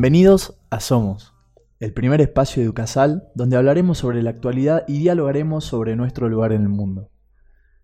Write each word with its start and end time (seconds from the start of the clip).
Bienvenidos 0.00 0.54
a 0.70 0.80
Somos, 0.80 1.34
el 1.78 1.92
primer 1.92 2.22
espacio 2.22 2.62
de 2.62 2.70
Ucasal 2.70 3.28
donde 3.34 3.58
hablaremos 3.58 3.98
sobre 3.98 4.22
la 4.22 4.30
actualidad 4.30 4.84
y 4.88 4.98
dialogaremos 4.98 5.66
sobre 5.66 5.94
nuestro 5.94 6.30
lugar 6.30 6.52
en 6.52 6.62
el 6.62 6.70
mundo. 6.70 7.10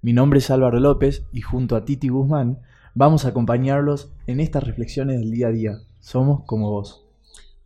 Mi 0.01 0.15
nombre 0.15 0.38
es 0.38 0.51
Álvaro 0.51 0.80
López 0.80 1.27
y 1.30 1.43
junto 1.43 1.77
a 1.77 1.84
Titi 1.84 2.09
Guzmán 2.09 2.60
vamos 2.95 3.27
a 3.27 3.29
acompañarlos 3.29 4.15
en 4.27 4.41
estas 4.41 4.65
reflexiones 4.65 5.21
del 5.21 5.30
día 5.30 5.48
a 5.48 5.51
día. 5.51 5.79
Somos 6.01 6.45
como 6.47 6.71
vos. 6.71 7.07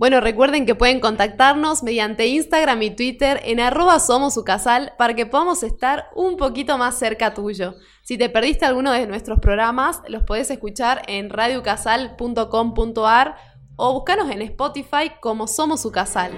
Bueno, 0.00 0.20
recuerden 0.22 0.64
que 0.64 0.74
pueden 0.74 0.98
contactarnos 0.98 1.82
mediante 1.82 2.26
Instagram 2.26 2.80
y 2.80 2.90
Twitter 2.90 3.38
en 3.44 3.60
arroba 3.60 4.00
somosucasal 4.00 4.94
para 4.96 5.14
que 5.14 5.26
podamos 5.26 5.62
estar 5.62 6.06
un 6.16 6.38
poquito 6.38 6.78
más 6.78 6.98
cerca 6.98 7.34
tuyo. 7.34 7.74
Si 8.02 8.16
te 8.16 8.30
perdiste 8.30 8.64
alguno 8.64 8.92
de 8.92 9.06
nuestros 9.06 9.40
programas, 9.40 10.00
los 10.08 10.24
podés 10.24 10.50
escuchar 10.50 11.02
en 11.06 11.28
radiocasal.com.ar 11.28 13.36
o 13.82 13.94
búscanos 13.94 14.30
en 14.30 14.42
Spotify 14.42 15.12
como 15.20 15.46
Somos 15.46 15.80
su 15.80 15.90
Casal. 15.90 16.32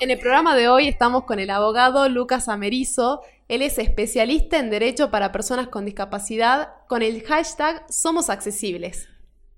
En 0.00 0.10
el 0.10 0.18
programa 0.18 0.56
de 0.56 0.68
hoy 0.68 0.88
estamos 0.88 1.22
con 1.22 1.38
el 1.38 1.50
abogado 1.50 2.08
Lucas 2.08 2.48
Amerizo. 2.48 3.20
Él 3.46 3.62
es 3.62 3.78
especialista 3.78 4.58
en 4.58 4.70
Derecho 4.70 5.10
para 5.10 5.30
Personas 5.30 5.68
con 5.68 5.84
Discapacidad 5.84 6.70
con 6.88 7.02
el 7.02 7.22
hashtag 7.22 7.84
Somos 7.88 8.28
Accesibles. 8.28 9.08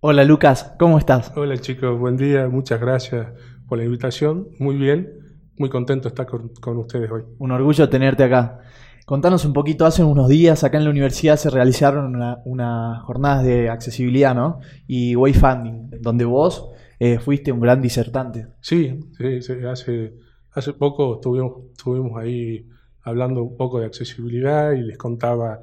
Hola 0.00 0.24
Lucas, 0.24 0.74
¿cómo 0.78 0.98
estás? 0.98 1.32
Hola 1.36 1.56
chicos, 1.56 1.98
buen 1.98 2.18
día, 2.18 2.48
muchas 2.48 2.80
gracias 2.80 3.28
por 3.66 3.78
la 3.78 3.84
invitación. 3.84 4.48
Muy 4.58 4.76
bien, 4.76 5.21
muy 5.58 5.68
contento 5.68 6.04
de 6.04 6.08
estar 6.08 6.26
con, 6.26 6.76
ustedes 6.78 7.10
hoy. 7.10 7.22
Un 7.38 7.50
orgullo 7.52 7.88
tenerte 7.88 8.24
acá. 8.24 8.60
Contanos 9.06 9.44
un 9.44 9.52
poquito, 9.52 9.84
hace 9.84 10.04
unos 10.04 10.28
días 10.28 10.62
acá 10.64 10.78
en 10.78 10.84
la 10.84 10.90
universidad 10.90 11.36
se 11.36 11.50
realizaron 11.50 12.14
unas 12.44 13.02
jornadas 13.02 13.44
de 13.44 13.68
accesibilidad, 13.68 14.34
¿no? 14.34 14.60
Y 14.86 15.16
wayfinding, 15.16 15.90
donde 16.00 16.24
vos 16.24 16.70
eh, 17.00 17.18
fuiste 17.18 17.50
un 17.50 17.60
gran 17.60 17.82
disertante. 17.82 18.46
Sí, 18.60 19.00
sí, 19.18 19.52
hace, 19.68 20.14
hace 20.52 20.72
poco 20.72 21.16
estuvimos, 21.16 21.64
estuvimos 21.72 22.16
ahí 22.16 22.68
hablando 23.02 23.42
un 23.42 23.56
poco 23.56 23.80
de 23.80 23.86
accesibilidad 23.86 24.72
y 24.72 24.82
les 24.82 24.98
contaba 24.98 25.60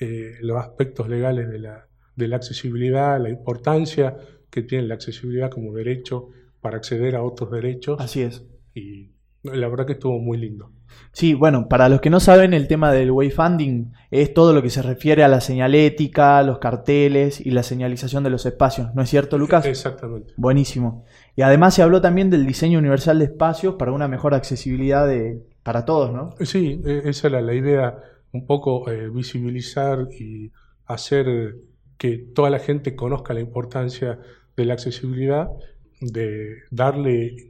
eh, 0.00 0.34
los 0.40 0.58
aspectos 0.58 1.08
legales 1.08 1.48
de 1.48 1.60
la, 1.60 1.86
de 2.16 2.28
la 2.28 2.36
accesibilidad, 2.36 3.20
la 3.20 3.30
importancia 3.30 4.16
que 4.50 4.62
tiene 4.62 4.88
la 4.88 4.94
accesibilidad 4.94 5.50
como 5.50 5.72
derecho 5.72 6.30
para 6.60 6.76
acceder 6.76 7.14
a 7.14 7.22
otros 7.22 7.50
derechos. 7.50 8.00
Así 8.00 8.22
es. 8.22 8.44
Y 8.74 9.12
la 9.42 9.68
verdad 9.68 9.86
que 9.86 9.92
estuvo 9.92 10.18
muy 10.18 10.38
lindo. 10.38 10.70
Sí, 11.12 11.34
bueno, 11.34 11.68
para 11.68 11.88
los 11.88 12.00
que 12.00 12.10
no 12.10 12.20
saben, 12.20 12.52
el 12.52 12.68
tema 12.68 12.92
del 12.92 13.10
wayfinding 13.10 13.92
es 14.10 14.34
todo 14.34 14.52
lo 14.52 14.62
que 14.62 14.70
se 14.70 14.82
refiere 14.82 15.24
a 15.24 15.28
la 15.28 15.40
señalética, 15.40 16.42
los 16.42 16.58
carteles 16.58 17.44
y 17.44 17.50
la 17.50 17.62
señalización 17.62 18.22
de 18.22 18.30
los 18.30 18.46
espacios, 18.46 18.94
¿no 18.94 19.02
es 19.02 19.10
cierto, 19.10 19.38
Lucas? 19.38 19.64
Exactamente. 19.66 20.34
Buenísimo. 20.36 21.04
Y 21.36 21.42
además 21.42 21.74
se 21.74 21.82
habló 21.82 22.00
también 22.00 22.30
del 22.30 22.46
diseño 22.46 22.78
universal 22.78 23.18
de 23.18 23.26
espacios 23.26 23.76
para 23.76 23.92
una 23.92 24.08
mejor 24.08 24.34
accesibilidad 24.34 25.06
de, 25.06 25.42
para 25.62 25.84
todos, 25.84 26.12
¿no? 26.12 26.34
Sí, 26.44 26.80
e, 26.84 27.02
esa 27.08 27.28
era 27.28 27.40
la 27.40 27.54
idea, 27.54 27.96
un 28.32 28.46
poco 28.46 28.88
eh, 28.90 29.08
visibilizar 29.08 30.08
y 30.12 30.52
hacer 30.86 31.56
que 31.98 32.18
toda 32.18 32.50
la 32.50 32.58
gente 32.58 32.94
conozca 32.94 33.34
la 33.34 33.40
importancia 33.40 34.18
de 34.56 34.64
la 34.64 34.74
accesibilidad, 34.74 35.48
de 36.00 36.56
darle 36.70 37.49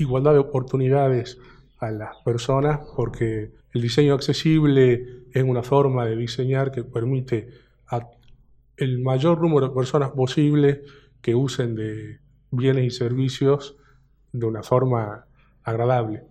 igualdad 0.00 0.32
de 0.32 0.38
oportunidades 0.38 1.38
a 1.78 1.90
las 1.90 2.16
personas 2.24 2.80
porque 2.96 3.52
el 3.72 3.82
diseño 3.82 4.14
accesible 4.14 5.24
es 5.32 5.42
una 5.42 5.62
forma 5.62 6.04
de 6.06 6.16
diseñar 6.16 6.72
que 6.72 6.84
permite 6.84 7.48
a 7.86 8.08
el 8.76 9.00
mayor 9.00 9.40
número 9.40 9.68
de 9.68 9.74
personas 9.74 10.10
posible 10.10 10.82
que 11.20 11.34
usen 11.34 11.74
de 11.74 12.18
bienes 12.50 12.84
y 12.84 12.90
servicios 12.90 13.76
de 14.32 14.46
una 14.46 14.62
forma 14.62 15.26
agradable. 15.62 16.24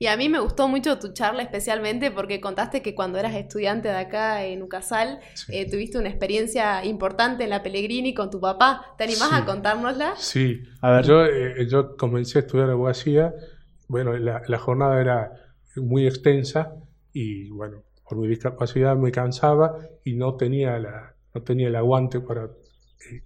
Y 0.00 0.06
a 0.06 0.16
mí 0.16 0.28
me 0.28 0.38
gustó 0.38 0.68
mucho 0.68 0.98
tu 0.98 1.12
charla 1.12 1.42
especialmente 1.42 2.10
porque 2.10 2.40
contaste 2.40 2.82
que 2.82 2.94
cuando 2.94 3.18
eras 3.18 3.34
estudiante 3.34 3.88
de 3.88 3.96
acá 3.96 4.44
en 4.44 4.62
Ucasal 4.62 5.18
eh, 5.48 5.68
tuviste 5.68 5.98
una 5.98 6.08
experiencia 6.08 6.84
importante 6.84 7.44
en 7.44 7.50
la 7.50 7.62
Pellegrini 7.62 8.14
con 8.14 8.30
tu 8.30 8.40
papá. 8.40 8.94
¿Te 8.96 9.04
animás 9.04 9.32
a 9.32 9.44
contárnosla? 9.44 10.14
Sí, 10.16 10.62
a 10.82 10.92
ver. 10.92 11.04
Yo, 11.04 11.24
eh, 11.24 11.66
yo 11.68 11.96
comencé 11.96 12.38
a 12.38 12.40
estudiar 12.42 12.70
abogacía, 12.70 13.34
bueno, 13.88 14.16
la, 14.16 14.42
la, 14.46 14.58
jornada 14.58 15.00
era 15.00 15.32
muy 15.74 16.06
extensa 16.06 16.74
y 17.12 17.50
bueno, 17.50 17.82
por 18.08 18.18
mi 18.18 18.28
discapacidad 18.28 18.96
me 18.96 19.10
cansaba 19.10 19.78
y 20.04 20.14
no 20.14 20.36
tenía, 20.36 20.78
la, 20.78 21.14
no 21.34 21.42
tenía 21.42 21.68
el 21.68 21.76
aguante 21.76 22.20
para 22.20 22.44
eh, 22.44 23.22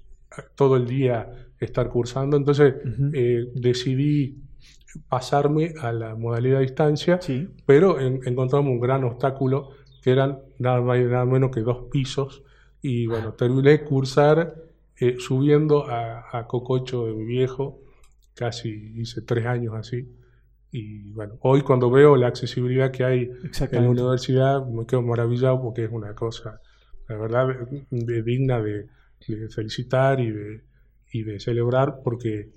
todo 0.54 0.76
el 0.76 0.86
día 0.86 1.48
estar 1.60 1.88
cursando, 1.90 2.36
entonces 2.36 2.74
decidí 3.54 4.41
pasarme 5.08 5.74
a 5.80 5.92
la 5.92 6.14
modalidad 6.14 6.58
a 6.58 6.62
distancia, 6.62 7.20
pero 7.66 7.98
encontramos 8.00 8.70
un 8.70 8.80
gran 8.80 9.04
obstáculo 9.04 9.70
que 10.02 10.10
eran 10.10 10.40
nada 10.58 10.80
más 10.80 10.98
y 10.98 11.04
nada 11.04 11.24
menos 11.24 11.50
que 11.50 11.60
dos 11.60 11.88
pisos. 11.90 12.42
Y 12.80 13.06
bueno, 13.06 13.34
terminé 13.34 13.84
cursar 13.84 14.54
eh, 14.96 15.16
subiendo 15.18 15.86
a, 15.88 16.46
Cococho 16.46 17.06
de 17.06 17.14
mi 17.14 17.24
viejo, 17.24 17.80
casi 18.34 18.92
hice 18.96 19.22
tres 19.22 19.46
años 19.46 19.74
así. 19.74 20.08
Y 20.70 21.12
bueno, 21.12 21.38
hoy 21.40 21.62
cuando 21.62 21.90
veo 21.90 22.16
la 22.16 22.28
accesibilidad 22.28 22.90
que 22.90 23.04
hay 23.04 23.30
en 23.70 23.84
la 23.84 23.90
universidad, 23.90 24.66
me 24.66 24.86
quedo 24.86 25.02
maravillado 25.02 25.60
porque 25.62 25.84
es 25.84 25.90
una 25.92 26.14
cosa, 26.14 26.60
la 27.08 27.16
verdad, 27.16 27.68
digna 27.90 28.60
de, 28.60 28.88
felicitar 29.50 30.18
y 30.18 30.30
de, 30.30 30.64
y 31.12 31.22
de 31.22 31.38
celebrar 31.38 32.00
porque 32.02 32.50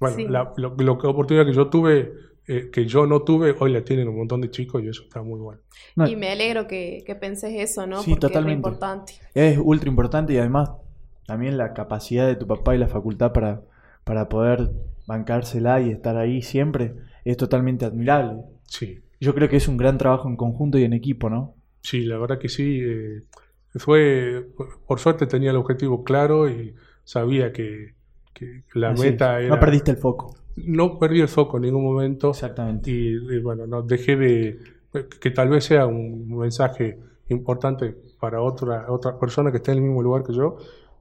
bueno, 0.00 0.16
la, 0.28 0.52
lo, 0.56 0.92
oportunidad 0.92 1.44
que 1.44 1.52
yo 1.52 1.68
tuve, 1.68 2.12
eh, 2.46 2.70
que 2.72 2.86
yo 2.86 3.06
no 3.06 3.22
tuve, 3.22 3.54
hoy 3.58 3.72
la 3.72 3.82
tienen 3.84 4.08
un 4.08 4.16
montón 4.16 4.40
de 4.40 4.50
chicos 4.50 4.82
y 4.82 4.88
eso 4.88 5.02
está 5.02 5.22
muy 5.22 5.40
bueno. 5.40 5.60
y 6.08 6.16
me 6.16 6.30
alegro 6.30 6.66
que, 6.66 7.02
que 7.06 7.14
penses 7.14 7.52
eso, 7.56 7.86
¿no? 7.86 8.02
Sí, 8.02 8.14
totalmente. 8.16 8.52
Es 8.52 8.56
importante. 8.58 9.12
Es 9.34 9.58
ultra 9.58 9.88
importante 9.88 10.32
y 10.32 10.38
además 10.38 10.70
también 11.26 11.58
la 11.58 11.74
capacidad 11.74 12.26
de 12.26 12.36
tu 12.36 12.46
papá 12.46 12.74
y 12.74 12.78
la 12.78 12.88
facultad 12.88 13.32
para, 13.32 13.62
para 14.04 14.28
poder 14.28 14.70
bancársela 15.06 15.80
y 15.80 15.90
estar 15.90 16.16
ahí 16.16 16.42
siempre 16.42 16.94
es 17.24 17.36
totalmente 17.36 17.84
admirable. 17.84 18.42
Sí. 18.64 19.00
Yo 19.20 19.34
creo 19.34 19.48
que 19.48 19.56
es 19.56 19.68
un 19.68 19.76
gran 19.76 19.98
trabajo 19.98 20.28
en 20.28 20.36
conjunto 20.36 20.78
y 20.78 20.84
en 20.84 20.92
equipo, 20.92 21.28
¿no? 21.28 21.54
Sí, 21.82 22.02
la 22.02 22.18
verdad 22.18 22.38
que 22.38 22.48
sí. 22.48 22.80
Eh, 22.82 23.24
fue, 23.74 24.48
por 24.86 25.00
suerte 25.00 25.26
tenía 25.26 25.50
el 25.50 25.56
objetivo 25.56 26.04
claro 26.04 26.48
y 26.48 26.74
sabía 27.04 27.52
que, 27.52 27.94
la 28.74 28.92
meta 28.92 29.40
era... 29.40 29.54
No 29.54 29.60
perdiste 29.60 29.90
el 29.92 29.96
foco. 29.96 30.34
No 30.56 30.98
perdí 30.98 31.20
el 31.20 31.28
foco 31.28 31.56
en 31.56 31.64
ningún 31.64 31.84
momento. 31.84 32.30
Exactamente. 32.30 32.90
Y, 32.90 33.38
bueno, 33.40 33.66
no 33.66 33.82
dejé 33.82 34.16
de... 34.16 34.58
que 35.20 35.30
tal 35.30 35.48
vez 35.48 35.64
sea 35.64 35.86
un 35.86 36.28
mensaje 36.36 36.98
importante 37.28 37.94
para 38.20 38.40
otra, 38.40 38.90
otra 38.90 39.18
persona 39.18 39.50
que 39.50 39.58
esté 39.58 39.72
en 39.72 39.78
el 39.78 39.84
mismo 39.84 40.02
lugar 40.02 40.24
que 40.24 40.32
yo, 40.32 40.56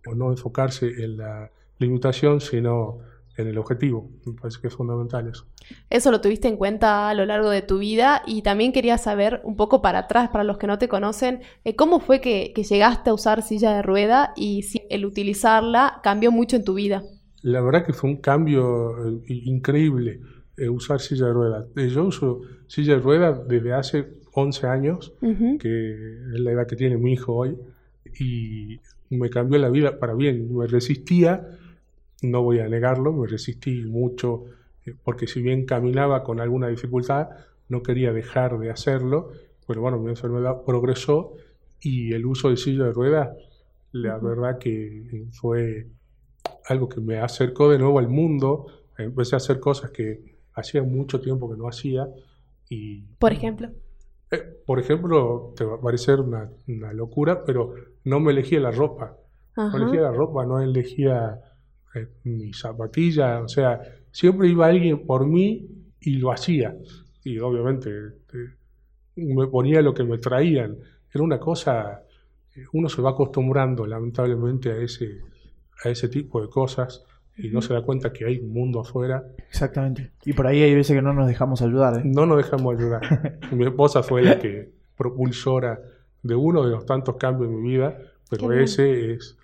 o 0.05 0.15
no 0.15 0.31
enfocarse 0.31 0.87
en 0.87 1.17
la 1.17 1.49
limitación, 1.79 2.41
sino 2.41 2.99
en 3.37 3.47
el 3.47 3.57
objetivo. 3.57 4.09
Me 4.25 4.33
parece 4.33 4.59
que 4.59 4.67
es 4.67 4.75
fundamental 4.75 5.27
eso. 5.27 5.45
Eso 5.89 6.11
lo 6.11 6.21
tuviste 6.21 6.47
en 6.47 6.57
cuenta 6.57 7.09
a 7.09 7.13
lo 7.13 7.25
largo 7.25 7.49
de 7.49 7.61
tu 7.61 7.77
vida 7.77 8.23
y 8.25 8.41
también 8.41 8.73
quería 8.73 8.97
saber 8.97 9.41
un 9.43 9.55
poco 9.55 9.81
para 9.81 9.99
atrás, 9.99 10.29
para 10.29 10.43
los 10.43 10.57
que 10.57 10.67
no 10.67 10.77
te 10.77 10.87
conocen, 10.87 11.41
eh, 11.63 11.75
cómo 11.75 11.99
fue 11.99 12.19
que, 12.19 12.51
que, 12.55 12.63
llegaste 12.63 13.09
a 13.09 13.13
usar 13.13 13.43
silla 13.43 13.75
de 13.75 13.81
rueda 13.83 14.33
y 14.35 14.63
si 14.63 14.81
el 14.89 15.05
utilizarla 15.05 15.99
cambió 16.03 16.31
mucho 16.31 16.55
en 16.55 16.63
tu 16.63 16.73
vida. 16.73 17.03
La 17.47 17.61
verdad 17.61 17.85
que 17.85 17.93
fue 17.93 18.09
un 18.09 18.17
cambio 18.17 19.07
eh, 19.07 19.21
increíble 19.27 20.19
eh, 20.57 20.69
usar 20.69 20.99
silla 20.99 21.27
de 21.27 21.33
ruedas. 21.33 21.65
Eh, 21.75 21.89
yo 21.89 22.05
uso 22.05 22.41
silla 22.67 22.95
de 22.95 22.99
ruedas 22.99 23.47
desde 23.47 23.73
hace 23.73 24.07
11 24.33 24.67
años, 24.67 25.13
que 25.59 25.93
es 26.33 26.39
la 26.39 26.51
edad 26.51 26.67
que 26.67 26.75
tiene 26.75 26.97
mi 26.97 27.13
hijo 27.13 27.33
hoy, 27.33 27.57
y 28.19 28.79
me 29.09 29.29
cambió 29.29 29.57
la 29.59 29.69
vida 29.69 29.97
para 29.97 30.13
bien. 30.13 30.55
Me 30.55 30.67
resistía 30.67 31.57
no 32.21 32.41
voy 32.43 32.59
a 32.59 32.67
negarlo, 32.67 33.13
me 33.13 33.27
resistí 33.27 33.83
mucho, 33.83 34.45
eh, 34.85 34.95
porque 35.03 35.27
si 35.27 35.41
bien 35.41 35.65
caminaba 35.65 36.23
con 36.23 36.39
alguna 36.39 36.67
dificultad, 36.67 37.29
no 37.69 37.83
quería 37.83 38.13
dejar 38.13 38.57
de 38.59 38.71
hacerlo, 38.71 39.31
pero 39.67 39.81
bueno, 39.81 39.99
mi 39.99 40.09
enfermedad 40.09 40.63
progresó 40.65 41.33
y 41.79 42.13
el 42.13 42.25
uso 42.25 42.49
de 42.49 42.57
silla 42.57 42.85
de 42.85 42.93
ruedas, 42.93 43.29
la 43.91 44.17
verdad 44.17 44.57
que 44.57 45.27
fue 45.31 45.87
algo 46.67 46.89
que 46.89 47.01
me 47.01 47.19
acercó 47.19 47.69
de 47.69 47.79
nuevo 47.79 47.99
al 47.99 48.09
mundo, 48.09 48.67
empecé 48.97 49.35
a 49.35 49.37
hacer 49.37 49.59
cosas 49.59 49.91
que 49.91 50.37
hacía 50.53 50.83
mucho 50.83 51.19
tiempo 51.21 51.49
que 51.49 51.57
no 51.57 51.67
hacía 51.67 52.07
y... 52.69 53.01
Por 53.19 53.31
ejemplo. 53.31 53.69
Eh, 54.31 54.43
por 54.65 54.79
ejemplo, 54.79 55.53
te 55.55 55.63
va 55.63 55.75
a 55.75 55.81
parecer 55.81 56.19
una, 56.19 56.49
locura, 56.93 57.43
pero 57.45 57.73
no 58.03 58.19
me 58.19 58.31
elegía 58.31 58.59
la 58.59 58.71
ropa. 58.71 59.17
No 59.55 59.75
elegía 59.75 60.01
la 60.01 60.11
ropa, 60.11 60.45
no 60.45 60.59
elegía 60.59 61.39
eh, 61.95 62.07
mi 62.23 62.53
zapatilla, 62.53 63.41
o 63.41 63.47
sea, 63.47 63.81
siempre 64.11 64.49
iba 64.49 64.67
alguien 64.67 65.05
por 65.05 65.25
mí 65.25 65.67
y 65.99 66.17
lo 66.17 66.31
hacía. 66.31 66.75
Y 67.23 67.39
obviamente 67.39 67.89
me 69.15 69.47
ponía 69.47 69.81
lo 69.81 69.93
que 69.93 70.03
me 70.03 70.17
traían. 70.17 70.77
Era 71.11 71.23
una 71.23 71.39
cosa, 71.39 72.03
uno 72.73 72.89
se 72.89 73.01
va 73.01 73.11
acostumbrando 73.11 73.87
lamentablemente 73.87 74.71
a 74.71 74.77
ese, 74.77 75.21
a 75.83 75.89
ese 75.89 76.09
tipo 76.09 76.41
de 76.41 76.49
cosas 76.49 77.03
y 77.37 77.49
no 77.49 77.61
se 77.61 77.73
da 77.73 77.81
cuenta 77.81 78.11
que 78.11 78.25
hay 78.25 78.39
un 78.39 78.51
mundo 78.51 78.79
afuera. 78.79 79.23
Exactamente. 79.49 80.11
Y 80.25 80.33
por 80.33 80.47
ahí 80.47 80.61
hay 80.61 80.73
veces 80.73 80.95
que 80.95 81.01
no 81.01 81.13
nos 81.13 81.27
dejamos 81.27 81.61
ayudar. 81.61 81.99
¿eh? 81.99 82.01
No 82.03 82.25
nos 82.25 82.37
dejamos 82.37 82.75
ayudar. 82.75 83.39
mi 83.51 83.65
esposa 83.65 84.01
fue 84.03 84.23
la 84.23 84.39
que 84.39 84.71
propulsora 84.97 85.79
de 86.23 86.35
uno 86.35 86.63
de 86.63 86.71
los 86.71 86.85
tantos 86.85 87.17
cambios 87.17 87.49
en 87.51 87.61
mi 87.61 87.69
vida, 87.69 87.97
pero 88.29 88.51
ese 88.51 89.13
es, 89.13 89.37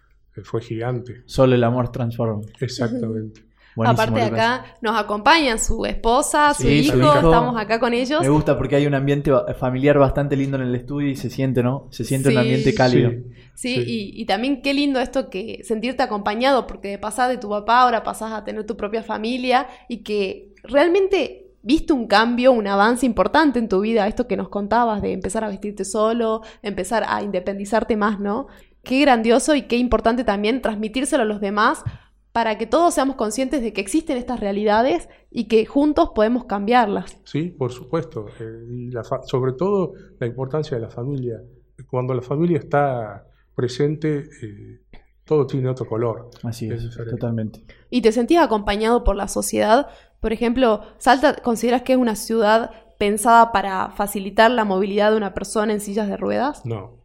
fue 0.44 0.62
gigante. 0.62 1.21
Solo 1.25 1.56
el 1.56 1.63
amor 1.63 1.91
transforma. 1.91 2.41
Exactamente. 2.59 3.45
Aparte 3.78 4.20
de 4.20 4.25
acá 4.25 4.66
nos 4.81 4.96
acompañan 4.98 5.60
su 5.60 5.86
esposa, 5.86 6.54
su, 6.54 6.68
hijo, 6.68 6.96
estamos 6.96 7.58
acá 7.58 7.80
con 7.80 7.94
ellos. 7.94 8.22
Me 8.22 8.30
gusta 8.30 8.58
porque 8.58 8.75
hay 8.75 8.86
un 8.86 8.94
ambiente 8.94 9.31
familiar 9.60 9.98
bastante 9.98 10.36
lindo 10.36 10.58
en 10.58 10.64
el 10.64 10.75
estudio 10.75 11.10
y 11.10 11.16
se 11.16 11.30
siente, 11.30 11.64
¿no? 11.64 11.88
Se 11.92 12.04
siente 12.04 12.30
un 12.30 12.38
ambiente 12.38 12.74
cálido. 12.74 13.12
Sí, 13.56 13.84
Y, 14.16 14.25
también 14.25 14.62
qué 14.62 14.74
lindo 14.74 15.00
esto 15.00 15.30
que 15.30 15.62
sentirte 15.64 16.04
acompañado, 16.04 16.68
porque 16.68 16.90
de 16.90 16.98
pasar 16.98 17.30
de 17.30 17.38
tu 17.38 17.50
papá 17.50 17.81
ahora 17.81 18.04
pasás 18.04 18.31
a 18.31 18.44
tener 18.44 18.66
tu 18.66 18.75
propia 18.78 19.04
familia 19.04 19.68
y 19.88 19.98
que 19.98 20.54
realmente 20.64 21.44
viste 21.62 21.94
un 21.94 22.08
cambio, 22.08 22.52
un 22.52 22.68
avance 22.68 23.06
importante 23.06 23.60
en 23.60 23.69
tu 23.69 23.81
vida, 23.81 24.08
esto 24.08 24.28
que 24.28 24.38
nos 24.38 24.50
contabas 24.50 25.02
de 25.02 25.14
empezar 25.14 25.44
a 25.44 25.48
vestirte 25.48 25.86
solo, 25.86 26.42
empezar 26.62 27.06
a 27.08 27.24
independizarte 27.24 27.96
más, 27.96 28.19
¿no? 28.19 28.48
Qué 28.84 29.00
grandioso 29.00 29.56
y 29.56 29.64
qué 29.64 29.78
importante 29.78 30.26
también 30.26 30.62
transmitírselo 30.62 31.24
a 31.24 31.26
los 31.26 31.40
demás 31.40 31.84
para 32.33 32.57
que 32.57 32.65
todos 32.65 32.95
seamos 32.95 33.15
conscientes 33.15 33.62
de 33.62 33.71
que 33.74 33.80
existen 33.80 34.18
estas 34.18 34.39
realidades 34.39 35.07
y 35.30 35.47
que 35.47 35.65
juntos 35.68 36.09
podemos 36.15 36.45
cambiarlas. 36.45 37.19
Sí, 37.25 37.50
por 37.50 37.71
supuesto. 37.71 38.25
Eh, 38.39 38.65
y 38.69 38.91
sobre 39.27 39.53
todo 39.53 39.94
la 40.19 40.25
importancia 40.25 40.75
de 40.75 40.81
la 40.81 40.89
familia. 40.89 41.41
Cuando 41.89 42.13
la 42.15 42.24
familia 42.24 42.57
está 42.57 43.27
presente, 43.56 44.30
eh, 44.41 44.81
todo 45.24 45.45
tiene 45.45 45.69
otro 45.69 45.85
color. 45.85 46.31
Así 46.41 46.69
es, 46.71 46.89
totalmente. 47.09 47.63
¿Y 47.91 48.01
te 48.01 48.12
sentías 48.12 48.44
acompañado 48.44 49.03
por 49.03 49.15
la 49.15 49.27
sociedad? 49.27 49.88
Por 50.19 50.33
ejemplo, 50.33 50.81
¿Salta 50.97 51.35
consideras 51.35 51.83
que 51.83 51.94
es 51.94 52.00
una 52.00 52.15
ciudad 52.15 52.71
pensada 52.97 53.51
para 53.51 53.91
facilitar 53.91 54.50
la 54.50 54.65
movilidad 54.65 55.12
de 55.12 55.18
una 55.18 55.35
persona 55.35 55.71
en 55.71 55.81
sillas 55.81 56.07
de 56.07 56.18
ruedas? 56.18 56.65
No, 56.65 56.97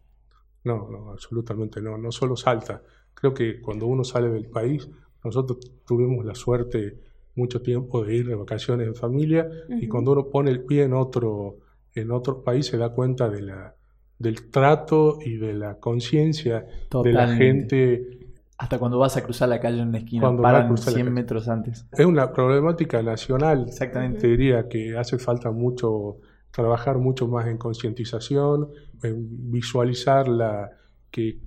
no, 0.65 0.89
no, 0.89 1.11
absolutamente 1.11 1.83
no. 1.83 1.99
No 1.99 2.13
solo 2.13 2.35
Salta. 2.35 2.81
Creo 3.13 3.35
que 3.35 3.61
cuando 3.61 3.87
uno 3.87 4.05
sale 4.05 4.31
del 4.31 4.49
país 4.49 4.89
nosotros 5.29 5.59
tuvimos 5.87 6.25
la 6.25 6.35
suerte 6.35 6.99
mucho 7.35 7.63
tiempo 7.63 8.05
de 8.05 8.17
ir 8.17 8.27
de 8.27 8.35
vacaciones 8.35 8.87
en 8.87 8.95
familia 8.95 9.49
y 9.69 9.87
cuando 9.87 10.13
uno 10.13 10.29
pone 10.29 10.51
el 10.51 10.65
pie 10.65 10.83
en 10.85 10.93
otro, 10.93 11.59
en 11.95 12.11
otro 12.11 12.43
país 12.43 12.67
se 12.67 12.77
da 12.77 12.91
cuenta 12.91 13.29
de 13.29 13.43
la, 13.43 13.75
del 14.19 14.51
trato 14.51 15.19
y 15.25 15.37
de 15.37 15.55
la 15.55 15.79
conciencia 15.79 16.67
de 17.03 17.13
la 17.13 17.29
gente. 17.29 18.19
Hasta 18.59 18.79
cuando 18.79 18.99
vas 18.99 19.17
a 19.17 19.23
cruzar 19.23 19.49
la 19.49 19.61
calle 19.61 19.81
en 19.81 19.89
una 19.89 19.99
esquina, 19.99 20.23
cuando 20.23 20.43
paran 20.43 20.77
100 20.77 21.13
metros 21.13 21.49
antes. 21.49 21.87
Es 21.93 22.05
una 22.05 22.33
problemática 22.33 23.03
nacional. 23.03 23.67
Exactamente. 23.69 24.19
Te 24.19 24.27
diría 24.29 24.69
que 24.69 24.97
hace 24.97 25.19
falta 25.19 25.53
mucho 25.53 26.17
trabajar 26.51 26.99
mucho 26.99 27.29
más 27.29 27.47
en 27.47 27.57
concientización, 27.57 28.71
en 29.05 29.51
visualizar 29.53 30.27
la, 30.27 30.73
que, 31.11 31.39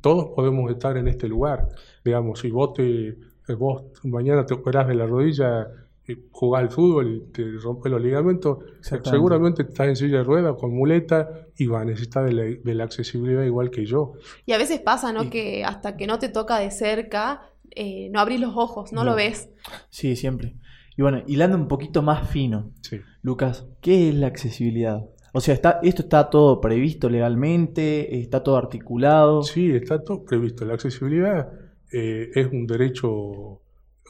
todos 0.00 0.26
podemos 0.34 0.70
estar 0.70 0.96
en 0.96 1.08
este 1.08 1.28
lugar. 1.28 1.68
Digamos, 2.04 2.40
si 2.40 2.50
vos, 2.50 2.74
te, 2.74 3.08
eh, 3.08 3.54
vos 3.58 3.84
mañana 4.04 4.44
te 4.46 4.54
operás 4.54 4.88
de 4.88 4.94
la 4.94 5.06
rodilla, 5.06 5.68
y 6.08 6.16
jugás 6.30 6.62
al 6.62 6.70
fútbol 6.70 7.14
y 7.14 7.32
te 7.32 7.44
rompes 7.62 7.92
los 7.92 8.00
ligamentos, 8.00 8.58
seguramente 8.80 9.62
estás 9.62 9.88
en 9.88 9.96
silla 9.96 10.18
de 10.18 10.24
ruedas 10.24 10.56
con 10.58 10.74
muleta 10.74 11.28
y 11.56 11.66
vas 11.66 11.82
a 11.82 11.84
necesitar 11.84 12.24
de 12.24 12.74
la, 12.74 12.84
accesibilidad 12.84 13.42
igual 13.44 13.70
que 13.70 13.84
yo. 13.84 14.14
Y 14.46 14.52
a 14.52 14.58
veces 14.58 14.80
pasa, 14.80 15.12
¿no? 15.12 15.28
que 15.28 15.64
hasta 15.64 15.98
que 15.98 16.06
no 16.06 16.18
te 16.18 16.30
toca 16.30 16.58
de 16.58 16.70
cerca, 16.70 17.42
eh, 17.72 18.08
no 18.10 18.20
abrís 18.20 18.40
los 18.40 18.56
ojos, 18.56 18.92
no, 18.92 19.04
lo 19.04 19.14
ves. 19.14 19.50
Sí, 19.90 20.16
siempre. 20.16 20.56
Y 20.96 21.02
bueno, 21.02 21.22
hilando 21.26 21.58
un 21.58 21.68
poquito 21.68 22.02
más 22.02 22.28
fino, 22.28 22.72
Lucas, 23.20 23.66
¿qué 23.82 24.08
es 24.08 24.14
la 24.14 24.28
accesibilidad? 24.28 25.04
O 25.38 25.40
sea, 25.40 25.54
está, 25.54 25.78
esto 25.84 26.02
está 26.02 26.30
todo 26.30 26.60
previsto 26.60 27.08
legalmente, 27.08 28.18
está 28.18 28.42
todo 28.42 28.56
articulado. 28.56 29.44
Sí, 29.44 29.70
está 29.70 30.02
todo 30.02 30.24
previsto. 30.24 30.64
La 30.64 30.74
accesibilidad 30.74 31.52
eh, 31.92 32.32
es 32.34 32.48
un 32.50 32.66
derecho, 32.66 33.08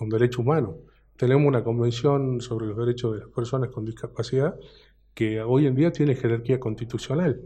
un 0.00 0.08
derecho 0.08 0.40
humano. 0.40 0.78
Tenemos 1.18 1.46
una 1.46 1.62
convención 1.62 2.40
sobre 2.40 2.68
los 2.68 2.78
derechos 2.78 3.12
de 3.12 3.18
las 3.18 3.28
personas 3.28 3.68
con 3.68 3.84
discapacidad 3.84 4.56
que 5.12 5.42
hoy 5.42 5.66
en 5.66 5.74
día 5.74 5.92
tiene 5.92 6.14
jerarquía 6.14 6.58
constitucional. 6.58 7.42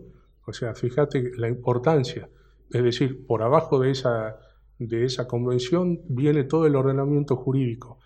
O 0.47 0.53
sea, 0.53 0.77
fíjate 0.77 1.33
la 1.37 1.49
importancia. 1.49 2.31
Es 2.71 2.85
decir, 2.85 3.27
por 3.27 3.43
abajo 3.43 3.81
de 3.81 3.91
esa, 3.91 4.39
de 4.79 5.07
esa 5.07 5.27
convención 5.27 6.03
viene 6.09 6.45
todo 6.45 6.67
el 6.67 6.77
ordenamiento 6.77 7.35
jurídico. 7.35 7.99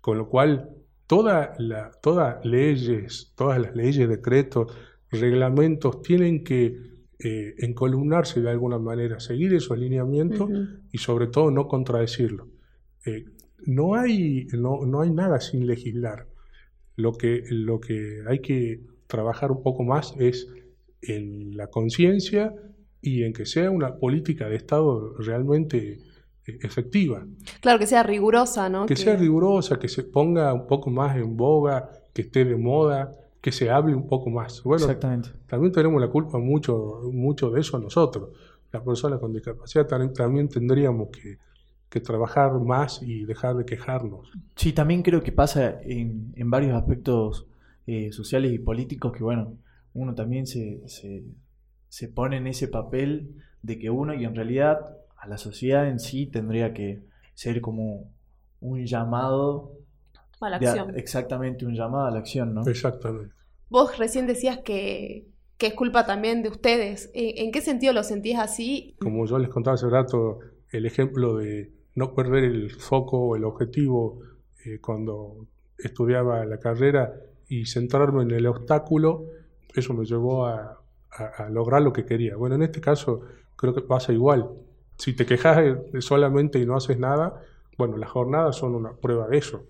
Con 0.00 0.18
lo 0.18 0.28
cual, 0.28 0.70
toda 1.08 1.54
la, 1.58 1.90
todas 2.00 2.44
leyes, 2.44 3.32
todas 3.34 3.60
las 3.60 3.74
leyes, 3.74 4.08
decretos, 4.08 4.72
reglamentos 5.10 6.02
tienen 6.02 6.44
que 6.44 6.90
eh, 7.18 7.54
encolumnarse 7.58 8.40
de 8.40 8.50
alguna 8.50 8.78
manera, 8.78 9.20
seguir 9.20 9.52
esos 9.54 9.78
lineamientos 9.78 10.50
y 10.90 10.98
sobre 10.98 11.26
todo 11.26 11.50
no 11.50 11.68
contradecirlo. 11.68 12.48
Eh, 13.04 13.26
no, 13.66 13.94
hay, 13.94 14.46
no, 14.52 14.86
no, 14.86 15.02
hay 15.02 15.10
nada 15.10 15.40
sin 15.40 15.66
legislar. 15.66 16.26
Lo 16.96 17.12
que, 17.12 17.44
lo 17.50 17.80
que 17.80 18.22
hay 18.26 18.38
que 18.40 18.80
trabajar 19.06 19.50
un 19.52 19.62
poco 19.62 19.82
más 19.82 20.14
es 20.18 20.48
en 21.02 21.56
la 21.56 21.66
conciencia 21.66 22.54
y 23.02 23.24
en 23.24 23.32
que 23.32 23.46
sea 23.46 23.70
una 23.70 23.96
política 23.96 24.48
de 24.48 24.56
Estado 24.56 25.14
realmente 25.18 25.98
eh, 26.46 26.58
efectiva. 26.62 27.26
Claro, 27.60 27.78
que 27.78 27.86
sea 27.86 28.02
rigurosa, 28.02 28.68
¿no? 28.68 28.86
Que, 28.86 28.94
que, 28.94 29.00
sea 29.02 29.16
rigurosa, 29.16 29.78
que 29.78 29.88
se 29.88 30.04
ponga 30.04 30.52
un 30.54 30.66
poco 30.66 30.90
más 30.90 31.16
en 31.16 31.36
boga, 31.36 31.90
que 32.14 32.22
esté 32.22 32.44
de 32.44 32.56
moda, 32.56 33.12
que 33.40 33.52
se 33.52 33.70
hable 33.70 33.94
un 33.94 34.06
poco 34.06 34.30
más. 34.30 34.62
Bueno, 34.62 34.84
Exactamente. 34.84 35.30
también 35.46 35.72
tenemos 35.72 36.00
la 36.00 36.08
culpa 36.08 36.38
mucho, 36.38 37.00
mucho 37.12 37.50
de 37.50 37.60
eso 37.60 37.78
nosotros. 37.78 38.30
Las 38.72 38.82
personas 38.82 39.18
con 39.18 39.32
discapacidad 39.32 39.86
también, 39.86 40.48
tendríamos 40.48 41.08
que, 41.08 41.38
trabajar 42.00 42.52
más 42.60 43.02
y 43.02 43.24
dejar 43.24 43.56
de 43.56 43.64
quejarnos. 43.64 44.30
Sí, 44.54 44.72
también 44.72 45.02
creo 45.02 45.22
que 45.24 45.32
pasa 45.32 45.80
en, 45.82 46.32
en 46.36 46.48
varios 46.48 46.74
aspectos 46.74 47.46
eh, 47.86 48.12
sociales 48.12 48.52
y 48.52 48.60
políticos 48.60 49.12
que, 49.12 49.24
bueno, 49.24 49.56
uno 49.94 50.14
también 50.14 50.46
se, 50.46 50.86
se, 50.86 51.24
se 51.88 52.08
pone 52.08 52.36
en 52.36 52.46
ese 52.46 52.68
papel 52.68 53.34
de 53.62 53.78
que 53.78 53.90
uno, 53.90 54.14
y 54.14 54.24
en 54.24 54.36
realidad 54.36 54.98
a 55.16 55.26
la 55.26 55.36
sociedad 55.36 55.88
en 55.88 55.98
sí 55.98 56.26
tendría 56.26 56.72
que 56.72 57.02
ser 57.34 57.60
como 57.60 58.08
un 58.60 58.86
llamado 58.86 59.72
a 60.46 60.50
la 60.50 60.56
acción. 60.56 60.96
exactamente, 60.96 61.66
un 61.66 61.74
llamado 61.74 62.06
a 62.06 62.10
la 62.10 62.18
acción, 62.18 62.54
¿no? 62.54 62.62
Exactamente. 62.66 63.34
Vos 63.68 63.98
recién 63.98 64.26
decías 64.26 64.58
que, 64.58 65.28
es 65.58 65.74
culpa 65.74 66.06
también 66.06 66.42
de 66.42 66.48
ustedes. 66.48 67.10
¿En 67.12 67.52
qué 67.52 67.60
sentido 67.60 67.92
lo 67.92 68.02
sentís 68.02 68.38
así? 68.38 68.96
Como 69.00 69.26
yo 69.26 69.38
les 69.38 69.50
contaba 69.50 69.74
hace 69.74 69.90
rato, 69.90 70.38
el 70.70 70.86
ejemplo 70.86 71.36
de 71.36 71.70
no 71.94 72.14
perder 72.14 72.44
el 72.44 72.70
foco 72.70 73.18
o 73.18 73.36
el 73.36 73.44
objetivo 73.44 74.20
eh, 74.64 74.78
cuando 74.80 75.46
estudiaba 75.78 76.44
la 76.46 76.58
carrera 76.58 77.14
y 77.48 77.66
centrarme 77.66 78.22
en 78.22 78.30
el 78.30 78.46
obstáculo, 78.46 79.26
eso 79.74 79.94
me 79.94 80.04
llevó 80.04 80.46
a, 80.46 80.76
lograr 81.50 81.82
lo 81.82 81.92
que 81.92 82.04
quería. 82.04 82.36
Bueno, 82.36 82.54
en 82.54 82.62
este 82.62 82.80
caso 82.80 83.22
creo 83.56 83.74
que 83.74 83.82
pasa 83.82 84.12
igual. 84.12 84.48
Si 84.96 85.14
te 85.14 85.26
quejas 85.26 85.76
solamente 85.98 86.60
y 86.60 86.66
no 86.66 86.76
haces 86.76 86.98
nada, 86.98 87.42
bueno, 87.80 87.96
las 87.96 88.10
jornadas 88.10 88.56
son 88.56 88.74
una 88.74 88.92
prueba 88.92 89.26
de 89.26 89.38
eso. 89.38 89.64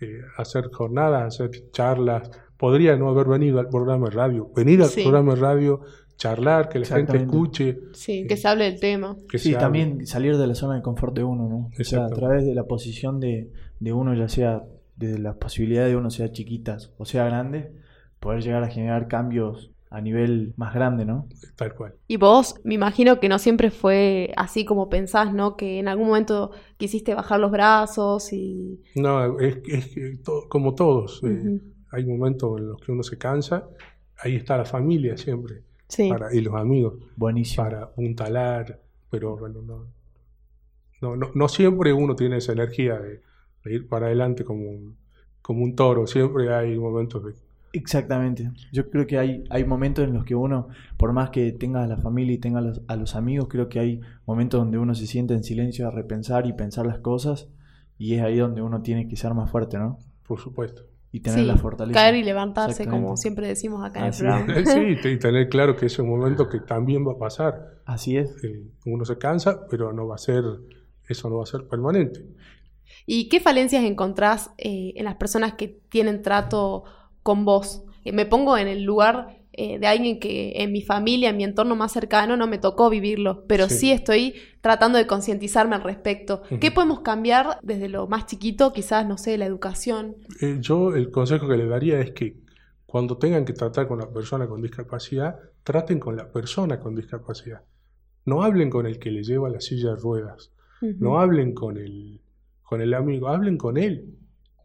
Eh, 0.00 0.20
hacer 0.36 0.70
jornadas, 0.70 1.34
hacer 1.34 1.70
charlas. 1.70 2.30
Podría 2.58 2.96
no 2.96 3.08
haber 3.08 3.26
venido 3.26 3.60
al 3.60 3.68
programa 3.68 4.10
de 4.10 4.14
radio. 4.14 4.50
Venir 4.54 4.82
al 4.82 4.90
programa 4.90 5.34
de 5.34 5.40
radio 5.40 5.80
charlar, 6.16 6.68
que 6.68 6.80
la 6.80 6.86
gente 6.86 7.16
escuche. 7.16 7.78
Sí, 7.92 8.26
que 8.26 8.36
se 8.36 8.46
hable 8.46 8.64
del 8.64 8.78
tema. 8.78 9.16
Que 9.28 9.38
sí, 9.38 9.50
hable. 9.50 9.60
también 9.60 10.06
salir 10.06 10.36
de 10.36 10.46
la 10.46 10.54
zona 10.54 10.74
de 10.74 10.82
confort 10.82 11.14
de 11.16 11.24
uno, 11.24 11.48
¿no? 11.48 11.70
O 11.78 11.84
sea, 11.84 12.04
a 12.04 12.10
través 12.10 12.44
de 12.44 12.54
la 12.54 12.64
posición 12.64 13.20
de, 13.20 13.50
de 13.80 13.92
uno, 13.92 14.14
ya 14.14 14.28
sea 14.28 14.64
de 14.96 15.18
las 15.18 15.36
posibilidades 15.36 15.92
de 15.92 15.96
uno, 15.96 16.10
sea 16.10 16.30
chiquitas 16.30 16.92
o 16.98 17.04
sea 17.04 17.24
grandes, 17.24 17.68
poder 18.20 18.42
llegar 18.42 18.64
a 18.64 18.68
generar 18.68 19.08
cambios 19.08 19.72
a 19.94 20.00
nivel 20.00 20.52
más 20.56 20.74
grande, 20.74 21.04
¿no? 21.04 21.28
Tal 21.56 21.74
cual. 21.74 21.94
Y 22.08 22.16
vos, 22.16 22.56
me 22.64 22.74
imagino 22.74 23.20
que 23.20 23.28
no 23.28 23.38
siempre 23.38 23.70
fue 23.70 24.32
así 24.36 24.64
como 24.64 24.88
pensás, 24.90 25.32
¿no? 25.32 25.56
Que 25.56 25.78
en 25.78 25.88
algún 25.88 26.08
momento 26.08 26.50
quisiste 26.76 27.14
bajar 27.14 27.38
los 27.40 27.50
brazos 27.50 28.32
y... 28.32 28.80
No, 28.96 29.38
es, 29.40 29.58
es 29.68 29.86
que 29.88 30.16
to- 30.24 30.46
como 30.48 30.74
todos. 30.74 31.22
eh, 31.24 31.60
hay 31.92 32.04
momentos 32.04 32.58
en 32.58 32.68
los 32.68 32.80
que 32.80 32.90
uno 32.92 33.02
se 33.02 33.16
cansa. 33.18 33.68
Ahí 34.18 34.36
está 34.36 34.56
la 34.56 34.64
familia 34.64 35.16
siempre. 35.16 35.62
Sí. 35.88 36.08
para- 36.08 36.34
y 36.34 36.40
los 36.40 36.54
amigos. 36.54 36.94
Buenísimo. 37.16 37.64
para 37.64 37.82
apuntalar, 37.84 38.80
pero 39.10 39.36
bueno, 39.36 39.62
no, 39.62 39.86
no, 41.00 41.16
no, 41.16 41.30
no 41.34 41.48
siempre 41.48 41.92
uno 41.92 42.16
tiene 42.16 42.38
esa 42.38 42.52
energía 42.52 42.98
de, 42.98 43.20
de 43.64 43.74
ir 43.74 43.88
para 43.88 44.06
adelante 44.06 44.44
como 44.44 44.68
un, 44.70 44.96
como 45.42 45.62
un 45.62 45.76
toro, 45.76 46.06
siempre 46.06 46.52
hay 46.52 46.78
momentos 46.78 47.24
de... 47.24 47.34
Exactamente. 47.74 48.50
Yo 48.72 48.88
creo 48.88 49.06
que 49.06 49.18
hay, 49.18 49.44
hay 49.50 49.64
momentos 49.64 50.04
en 50.04 50.14
los 50.14 50.24
que 50.24 50.34
uno, 50.36 50.68
por 50.96 51.12
más 51.12 51.30
que 51.30 51.50
tenga 51.52 51.82
a 51.82 51.86
la 51.86 51.96
familia 51.96 52.34
y 52.34 52.38
tenga 52.38 52.60
a 52.60 52.62
los, 52.62 52.80
a 52.86 52.96
los 52.96 53.16
amigos, 53.16 53.48
creo 53.50 53.68
que 53.68 53.80
hay 53.80 54.00
momentos 54.26 54.60
donde 54.60 54.78
uno 54.78 54.94
se 54.94 55.06
siente 55.08 55.34
en 55.34 55.42
silencio 55.42 55.88
a 55.88 55.90
repensar 55.90 56.46
y 56.46 56.52
pensar 56.52 56.86
las 56.86 57.00
cosas 57.00 57.48
y 57.98 58.14
es 58.14 58.22
ahí 58.22 58.38
donde 58.38 58.62
uno 58.62 58.80
tiene 58.82 59.08
que 59.08 59.16
ser 59.16 59.34
más 59.34 59.50
fuerte, 59.50 59.76
¿no? 59.76 59.98
Por 60.26 60.40
supuesto. 60.40 60.82
Y 61.10 61.20
tener 61.20 61.40
Sí, 61.40 61.46
la 61.46 61.56
fortaleza. 61.56 61.98
caer 62.00 62.14
y 62.16 62.22
levantarse, 62.24 62.86
como 62.86 63.16
siempre 63.16 63.46
decimos 63.46 63.84
acá 63.84 64.00
en 64.00 64.06
el 64.06 64.16
programa. 64.16 64.54
Sí, 64.66 65.10
y 65.10 65.18
tener 65.18 65.48
claro 65.48 65.76
que 65.76 65.86
ese 65.86 65.96
es 65.96 65.98
un 66.00 66.10
momento 66.10 66.48
que 66.48 66.60
también 66.60 67.06
va 67.06 67.12
a 67.12 67.18
pasar. 67.18 67.80
Así 67.84 68.16
es. 68.16 68.30
Eh, 68.44 68.64
uno 68.86 69.04
se 69.04 69.18
cansa, 69.18 69.66
pero 69.68 69.92
no 69.92 70.06
va 70.06 70.14
a 70.14 70.18
ser, 70.18 70.44
eso 71.08 71.28
no 71.28 71.38
va 71.38 71.42
a 71.42 71.46
ser 71.46 71.66
permanente. 71.68 72.24
¿Y 73.06 73.28
qué 73.28 73.40
falencias 73.40 73.84
encontrás 73.84 74.50
eh, 74.58 74.92
en 74.96 75.04
las 75.04 75.16
personas 75.16 75.54
que 75.54 75.80
tienen 75.88 76.22
trato 76.22 76.84
con 77.24 77.44
vos? 77.44 77.82
Eh, 78.04 78.12
me 78.12 78.24
pongo 78.26 78.56
en 78.56 78.68
el 78.68 78.84
lugar 78.84 79.40
eh, 79.56 79.78
de 79.78 79.86
alguien 79.86 80.18
que 80.18 80.52
en 80.56 80.72
mi 80.72 80.82
familia, 80.82 81.30
en 81.30 81.36
mi 81.36 81.44
entorno 81.44 81.76
más 81.76 81.92
cercano, 81.92 82.36
no 82.36 82.46
me 82.48 82.58
tocó 82.58 82.90
vivirlo, 82.90 83.44
pero 83.46 83.68
sí, 83.68 83.76
Sí. 83.78 83.90
estoy 83.92 84.34
tratando 84.60 84.98
de 84.98 85.06
concientizarme 85.06 85.76
al 85.76 85.82
respecto. 85.84 86.42
¿Qué 86.60 86.72
podemos 86.72 87.00
cambiar 87.00 87.58
desde 87.62 87.88
lo 87.88 88.06
más 88.08 88.26
chiquito? 88.26 88.72
Quizás, 88.72 89.06
no 89.06 89.16
sé, 89.16 89.38
la 89.38 89.46
educación. 89.46 90.16
Eh, 90.40 90.56
yo 90.60 90.94
el 90.96 91.10
consejo 91.12 91.46
que 91.48 91.56
le 91.56 91.66
daría 91.66 92.00
es 92.00 92.10
que 92.12 92.36
cuando 92.84 93.16
tengan 93.16 93.44
que 93.44 93.52
tratar 93.52 93.86
con 93.86 93.98
la 94.00 94.10
persona 94.10 94.48
con 94.48 94.60
discapacidad, 94.60 95.36
traten 95.62 96.00
con 96.00 96.16
la 96.16 96.30
persona 96.32 96.80
con 96.80 96.94
discapacidad. 96.96 97.62
No 98.24 98.42
hablen 98.42 98.70
con 98.70 98.86
el 98.86 98.98
que 98.98 99.10
le 99.12 99.22
lleva 99.22 99.48
la 99.50 99.60
silla 99.60 99.90
de 99.90 99.96
ruedas. 99.96 100.50
No 100.80 101.20
hablen 101.20 101.54
con 101.54 101.76
el, 101.78 102.20
con 102.62 102.80
el 102.80 102.92
amigo, 102.92 103.28
hablen 103.28 103.56
con 103.56 103.76
él, 103.76 104.16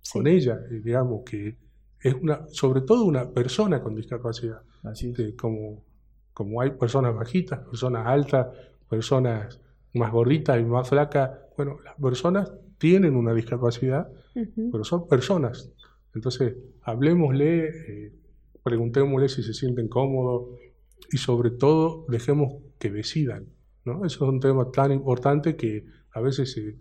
Sí. 0.01 0.13
con 0.13 0.25
ella, 0.27 0.57
digamos 0.83 1.21
que 1.29 1.57
es 2.01 2.13
una, 2.13 2.47
sobre 2.47 2.81
todo 2.81 3.03
una 3.05 3.29
persona 3.31 3.81
con 3.81 3.95
discapacidad. 3.95 4.61
Así 4.83 5.11
es. 5.11 5.19
Eh, 5.19 5.35
como, 5.35 5.83
como 6.33 6.61
hay 6.61 6.71
personas 6.71 7.13
bajitas, 7.15 7.59
personas 7.59 8.07
altas, 8.07 8.47
personas 8.89 9.59
más 9.93 10.11
gorditas 10.11 10.59
y 10.59 10.63
más 10.63 10.87
flacas, 10.87 11.31
bueno, 11.57 11.77
las 11.83 11.95
personas 11.95 12.51
tienen 12.77 13.15
una 13.15 13.33
discapacidad, 13.33 14.09
Ujú. 14.35 14.69
pero 14.71 14.83
son 14.83 15.07
personas. 15.07 15.71
Entonces, 16.15 16.55
hablemosle, 16.81 17.67
eh, 17.67 18.13
preguntémosle 18.63 19.29
si 19.29 19.43
se 19.43 19.53
sienten 19.53 19.87
cómodos 19.87 20.57
y 21.11 21.17
sobre 21.17 21.51
todo 21.51 22.05
dejemos 22.07 22.55
que 22.77 22.89
decidan. 22.89 23.47
¿no? 23.85 24.05
Eso 24.05 24.25
es 24.25 24.31
un 24.31 24.39
tema 24.39 24.71
tan 24.71 24.91
importante 24.91 25.55
que 25.55 25.85
a 26.13 26.21
veces 26.21 26.55
eh, 26.57 26.77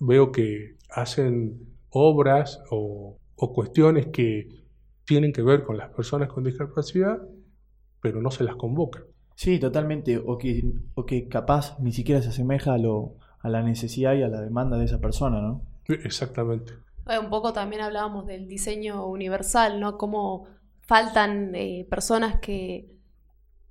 veo 0.00 0.32
que 0.32 0.76
hacen 0.90 1.66
obras 1.90 2.62
o, 2.70 3.18
o 3.42 3.52
cuestiones 3.54 4.08
que 4.08 4.48
tienen 5.04 5.32
que 5.32 5.42
ver 5.42 5.64
con 5.64 5.78
las 5.78 5.88
personas 5.90 6.28
con 6.28 6.44
discapacidad, 6.44 7.18
pero 8.00 8.20
no 8.20 8.30
se 8.30 8.44
las 8.44 8.56
convoca. 8.56 9.02
Sí, 9.34 9.58
totalmente. 9.58 10.18
O 10.18 10.36
que, 10.36 10.62
o 10.94 11.06
que 11.06 11.26
capaz 11.26 11.78
ni 11.80 11.92
siquiera 11.92 12.20
se 12.20 12.28
asemeja 12.28 12.74
a, 12.74 12.78
lo, 12.78 13.16
a 13.40 13.48
la 13.48 13.62
necesidad 13.62 14.14
y 14.14 14.22
a 14.22 14.28
la 14.28 14.42
demanda 14.42 14.76
de 14.76 14.84
esa 14.84 15.00
persona, 15.00 15.40
¿no? 15.40 15.62
Exactamente. 15.88 16.74
Eh, 17.08 17.18
Un 17.18 17.30
poco 17.30 17.54
también 17.54 17.80
hablábamos 17.80 18.26
del 18.26 18.46
diseño 18.46 19.06
universal, 19.06 19.80
¿no? 19.80 19.96
Cómo 19.96 20.46
faltan 20.82 21.54
eh, 21.54 21.86
personas 21.88 22.40
que, 22.40 22.94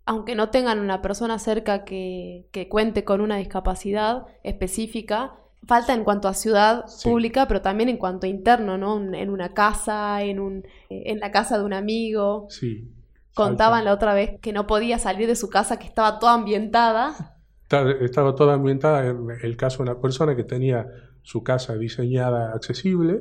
aunque 0.05 0.33
no 0.33 0.49
tengan 0.49 0.79
una 0.79 1.03
persona 1.03 1.37
cerca 1.37 1.85
que, 1.85 2.47
que 2.51 2.67
cuente 2.67 3.03
con 3.03 3.21
una 3.21 3.37
discapacidad 3.37 4.25
específica, 4.41 5.35
falta 5.65 5.93
en 5.93 6.03
cuanto 6.03 6.27
a 6.27 6.33
ciudad 6.33 6.85
Sí. 6.87 7.07
pública, 7.09 7.47
pero 7.47 7.61
también 7.61 7.89
en 7.89 7.97
cuanto 7.97 8.25
a 8.25 8.29
interno, 8.29 8.77
¿no? 8.77 8.97
En, 9.13 9.29
una 9.29 9.53
casa, 9.53 10.23
en, 10.23 10.39
un, 10.39 10.63
en 10.89 11.19
la 11.19 11.31
casa 11.31 11.57
de 11.57 11.63
un 11.65 11.73
amigo. 11.73 12.47
Sí. 12.49 12.89
Contaban 13.35 13.79
falta- 13.79 13.85
la 13.89 13.93
otra 13.93 14.13
vez 14.13 14.39
que 14.41 14.51
no 14.53 14.65
podía 14.67 14.97
salir 14.99 15.27
de 15.27 15.35
su 15.35 15.49
casa, 15.49 15.77
que 15.77 15.85
estaba 15.87 16.19
toda 16.19 16.33
ambientada. 16.33 17.35
Estaba 18.01 18.33
toda 18.33 18.55
ambientada 18.55 19.05
en 19.05 19.27
el 19.43 19.55
caso 19.55 19.83
de 19.83 19.91
una 19.91 20.01
persona 20.01 20.35
que 20.35 20.43
tenía 20.43 20.87
su 21.21 21.43
casa 21.43 21.77
diseñada 21.77 22.51
accesible, 22.53 23.19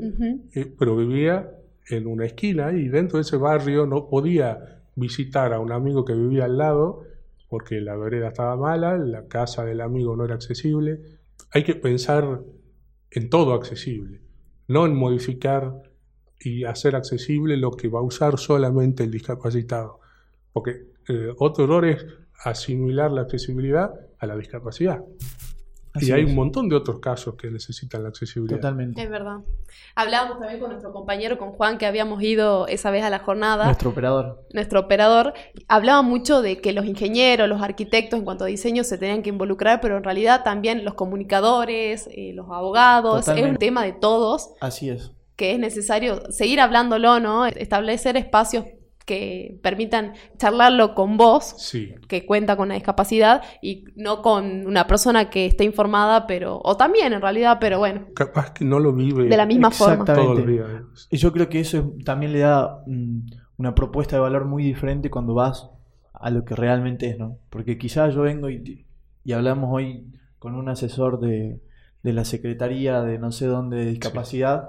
eh, 0.55 0.73
pero 0.79 0.97
vivía 0.97 1.51
en 1.91 2.07
una 2.07 2.25
esquina 2.25 2.73
y 2.73 2.89
dentro 2.89 3.19
de 3.19 3.23
ese 3.25 3.37
barrio 3.37 3.85
no 3.85 4.09
podía 4.09 4.81
visitar 4.95 5.53
a 5.53 5.61
un 5.61 5.71
amigo 5.71 6.07
que 6.07 6.15
vivía 6.15 6.47
al 6.47 6.57
lado 6.57 7.03
porque 7.51 7.83
la 7.83 7.95
vereda 7.97 8.29
estaba 8.29 8.57
mala, 8.57 8.97
la 8.97 9.27
casa 9.27 9.67
del 9.67 9.83
amigo 9.83 10.17
no 10.17 10.25
era 10.25 10.37
accesible. 10.37 11.01
Hay 11.51 11.65
que 11.65 11.75
pensar 11.75 12.43
en 13.11 13.31
todo 13.31 13.55
accesible, 13.55 14.21
no 14.67 14.87
en 14.87 14.95
modificar 14.95 15.83
y 16.41 16.65
hacer 16.65 16.95
accesible 16.95 17.57
lo 17.57 17.73
que 17.73 17.89
va 17.89 18.01
a 18.01 18.03
usar 18.03 18.39
solamente 18.39 19.05
el 19.05 19.11
discapacitado. 19.11 20.01
Porque 20.53 20.89
eh, 21.09 21.33
otro 21.39 21.65
error 21.65 21.87
es 21.87 22.07
asimilar 22.45 23.11
la 23.11 23.23
accesibilidad 23.23 23.93
a 24.19 24.27
la 24.27 24.37
discapacidad. 24.37 25.03
Así 25.95 26.09
y 26.09 26.13
hay 26.13 26.23
es. 26.23 26.29
un 26.29 26.35
montón 26.37 26.69
de 26.69 26.77
otros 26.77 27.01
casos 27.01 27.35
que 27.37 27.51
necesitan 27.51 28.03
la 28.03 28.11
accesibilidad. 28.11 28.57
Totalmente. 28.59 29.03
Es 29.03 29.11
verdad. 29.11 29.39
Hablábamos 29.95 30.39
también 30.39 30.61
con 30.61 30.71
nuestro 30.71 30.93
compañero, 30.93 31.39
con 31.39 31.53
Juan, 31.53 31.79
que 31.79 31.87
habíamos 31.87 32.23
ido 32.23 32.67
esa 32.69 32.91
vez 32.91 33.03
a 33.05 33.11
la 33.11 33.19
jornada. 33.21 33.65
Nuestro 33.67 33.91
operador. 33.91 34.47
nuestro 34.53 34.81
operador, 34.81 35.35
hablaba 35.67 36.03
mucho 36.03 36.43
de 36.43 36.61
que 36.61 36.73
los 36.73 36.85
ingenieros, 36.85 37.49
los 37.49 37.63
arquitectos 37.63 38.19
en 38.19 38.25
cuanto 38.25 38.45
a 38.45 38.47
diseño 38.47 38.85
se 38.85 38.99
tenían 38.99 39.23
que 39.23 39.31
involucrar, 39.31 39.81
pero 39.81 39.97
en 39.97 40.05
realidad 40.05 40.43
también 40.45 40.85
los 40.85 40.95
comunicadores, 40.95 42.09
eh, 42.13 42.33
los 42.35 42.47
abogados, 42.51 43.27
es 43.29 43.43
un 43.45 43.57
tema 43.57 43.83
de 43.85 43.93
todos 43.93 44.51
Así 44.61 44.91
es. 44.91 45.13
que 45.37 45.53
es 45.53 45.59
necesario 45.59 46.31
seguir 46.31 46.61
hablándolo, 46.61 47.21
¿no? 47.21 47.47
Establecer 47.47 48.17
espacios 48.17 48.65
que 49.09 49.59
permitan 49.63 50.13
charlarlo 50.37 50.95
con 50.95 51.17
vos, 51.17 51.55
Sí, 51.57 51.95
que 52.07 52.27
cuenta 52.27 52.57
con 52.57 52.67
una 52.67 52.75
discapacidad, 52.75 53.43
y 53.63 53.85
no 53.97 54.21
con 54.23 54.67
una 54.67 54.87
persona 54.87 55.31
que 55.31 55.47
esté 55.47 55.65
informada, 55.65 56.27
pero, 56.27 56.61
o 56.63 56.77
también 56.77 57.13
en 57.15 57.23
realidad, 57.23 57.57
pero 57.59 57.79
bueno, 57.79 58.07
capaz 58.15 58.53
que 58.53 58.65
no 58.67 58.79
lo 58.79 58.93
vive 58.93 59.25
de 59.25 59.37
la 59.37 59.47
misma 59.47 59.71
forma. 59.71 60.03
Exactamente. 60.05 60.43
los 60.43 60.47
días. 60.47 61.09
Y 61.11 61.17
yo 61.17 61.33
creo 61.33 61.49
que 61.49 61.61
eso 61.61 61.79
es- 61.79 62.05
también 62.05 62.33
le 62.35 62.41
da 62.41 62.83
mm, 62.87 63.21
una 63.57 63.75
propuesta 63.75 64.17
de 64.17 64.21
valor 64.21 64.45
muy 64.45 64.63
diferente 64.63 65.09
cuando 65.11 65.33
vas 65.35 65.71
a 66.13 66.31
lo 66.31 66.45
que 66.45 66.55
realmente 66.55 67.09
es, 67.09 67.19
¿no? 67.19 67.39
Porque 67.51 67.79
quizás 67.79 68.15
yo 68.15 68.23
vengo 68.23 68.51
y, 68.51 68.85
y 69.25 69.33
hablamos 69.33 69.71
hoy 69.73 70.05
con 70.39 70.55
un 70.55 70.69
asesor 70.69 71.19
de, 71.21 71.61
de 72.03 72.13
la 72.13 72.25
Secretaría 72.27 73.01
de 73.03 73.19
no 73.19 73.33
sé 73.33 73.47
dónde 73.47 73.79
de 73.79 73.87
discapacidad 73.87 74.69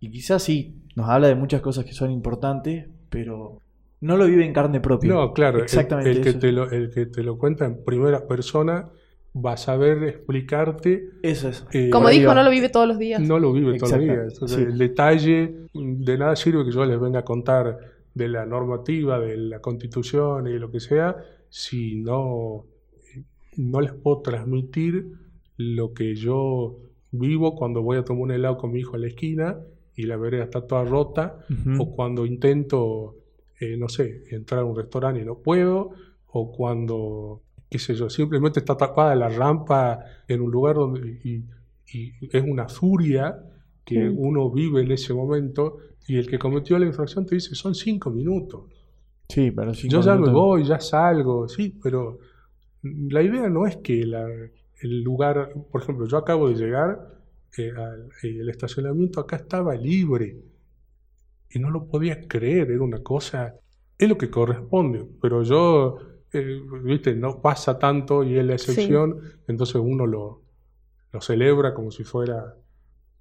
y 0.00 0.10
quizás 0.10 0.42
sí, 0.44 0.76
nos 0.94 1.08
habla 1.08 1.26
de 1.28 1.34
muchas 1.34 1.60
cosas 1.60 1.84
que 1.84 1.92
son 1.92 2.10
importantes, 2.10 2.86
pero 3.10 3.60
no 4.00 4.16
lo 4.16 4.26
vive 4.26 4.44
en 4.44 4.52
carne 4.52 4.80
propia. 4.80 5.10
No, 5.12 5.32
claro, 5.32 5.62
Exactamente 5.62 6.10
el, 6.10 6.20
que 6.22 6.28
eso. 6.30 6.38
te 6.38 6.52
lo, 6.52 6.70
el 6.70 6.90
que 6.90 7.06
te 7.06 7.22
lo 7.22 7.36
cuenta 7.38 7.64
en 7.66 7.84
primera 7.84 8.26
persona 8.26 8.88
va 9.34 9.52
a 9.52 9.56
saber 9.56 10.02
explicarte. 10.04 11.10
Eso 11.22 11.48
es. 11.48 11.66
eh, 11.72 11.90
Como 11.90 12.08
dijo, 12.08 12.34
no 12.34 12.42
lo 12.42 12.50
vive 12.50 12.68
todos 12.68 12.88
los 12.88 12.98
días. 12.98 13.20
No 13.20 13.38
lo 13.38 13.52
vive 13.52 13.78
todos 13.78 13.92
los 13.92 14.00
días. 14.00 14.32
Entonces, 14.32 14.58
sí. 14.58 14.64
El 14.64 14.78
detalle, 14.78 15.54
de 15.74 16.18
nada 16.18 16.34
sirve 16.36 16.64
que 16.64 16.72
yo 16.72 16.84
les 16.84 16.98
venga 17.00 17.20
a 17.20 17.24
contar 17.24 17.78
de 18.14 18.28
la 18.28 18.46
normativa, 18.46 19.18
de 19.20 19.36
la 19.36 19.60
constitución 19.60 20.48
y 20.48 20.52
de 20.52 20.58
lo 20.58 20.70
que 20.70 20.80
sea, 20.80 21.16
si 21.50 21.96
no, 21.96 22.64
no 23.56 23.80
les 23.80 23.92
puedo 23.92 24.22
transmitir 24.22 25.12
lo 25.56 25.92
que 25.92 26.14
yo 26.14 26.78
vivo 27.10 27.54
cuando 27.54 27.82
voy 27.82 27.96
a 27.98 28.04
tomar 28.04 28.22
un 28.24 28.30
helado 28.32 28.56
con 28.58 28.72
mi 28.72 28.80
hijo 28.80 28.96
en 28.96 29.02
la 29.02 29.08
esquina 29.08 29.58
y 29.94 30.02
la 30.04 30.16
vereda 30.16 30.44
está 30.44 30.66
toda 30.66 30.84
rota, 30.84 31.38
o 31.78 31.90
cuando 31.94 32.24
intento, 32.26 33.16
eh, 33.60 33.76
no 33.76 33.88
sé, 33.88 34.24
entrar 34.30 34.60
a 34.60 34.64
un 34.64 34.76
restaurante 34.76 35.20
y 35.20 35.24
no 35.24 35.38
puedo, 35.38 35.90
o 36.26 36.52
cuando, 36.52 37.42
qué 37.68 37.78
sé 37.78 37.94
yo, 37.94 38.08
simplemente 38.10 38.60
está 38.60 38.76
tapada 38.76 39.14
la 39.14 39.28
rampa 39.28 40.04
en 40.26 40.40
un 40.40 40.50
lugar 40.50 40.76
donde 40.76 41.20
y, 41.24 41.44
y 41.92 42.12
es 42.30 42.42
una 42.42 42.68
furia 42.68 43.42
que 43.84 44.06
uno 44.08 44.50
vive 44.50 44.82
en 44.82 44.92
ese 44.92 45.14
momento 45.14 45.78
y 46.06 46.18
el 46.18 46.26
que 46.28 46.38
cometió 46.38 46.78
la 46.78 46.86
infracción 46.86 47.24
te 47.24 47.36
dice 47.36 47.54
son 47.54 47.74
cinco 47.74 48.10
minutos. 48.10 48.64
Sí, 49.28 49.50
pero 49.50 49.74
sí. 49.74 49.88
Yo 49.88 50.00
ya 50.00 50.14
me 50.14 50.30
voy, 50.30 50.64
ya 50.64 50.78
salgo, 50.78 51.48
sí, 51.48 51.78
pero 51.82 52.18
la 52.82 53.22
idea 53.22 53.48
no 53.48 53.66
es 53.66 53.76
que 53.78 54.04
la, 54.04 54.26
el 54.26 55.02
lugar, 55.02 55.52
por 55.70 55.82
ejemplo, 55.82 56.06
yo 56.06 56.16
acabo 56.16 56.48
de 56.48 56.54
llegar, 56.54 57.18
eh, 57.56 57.72
al, 57.76 58.08
eh, 58.22 58.40
el 58.40 58.48
estacionamiento 58.48 59.20
acá 59.20 59.36
estaba 59.36 59.74
libre 59.74 60.36
y 61.50 61.58
no 61.58 61.70
lo 61.70 61.86
podía 61.86 62.26
creer, 62.26 62.70
era 62.70 62.82
una 62.82 63.02
cosa, 63.02 63.54
es 63.96 64.08
lo 64.08 64.18
que 64.18 64.30
corresponde, 64.30 65.06
pero 65.20 65.42
yo, 65.42 65.98
eh, 66.32 66.60
viste, 66.82 67.14
no 67.14 67.40
pasa 67.40 67.78
tanto 67.78 68.22
y 68.22 68.38
es 68.38 68.44
la 68.44 68.54
excepción, 68.54 69.20
entonces 69.46 69.76
uno 69.76 70.06
lo, 70.06 70.42
lo 71.12 71.20
celebra 71.20 71.74
como 71.74 71.90
si 71.90 72.04
fuera 72.04 72.54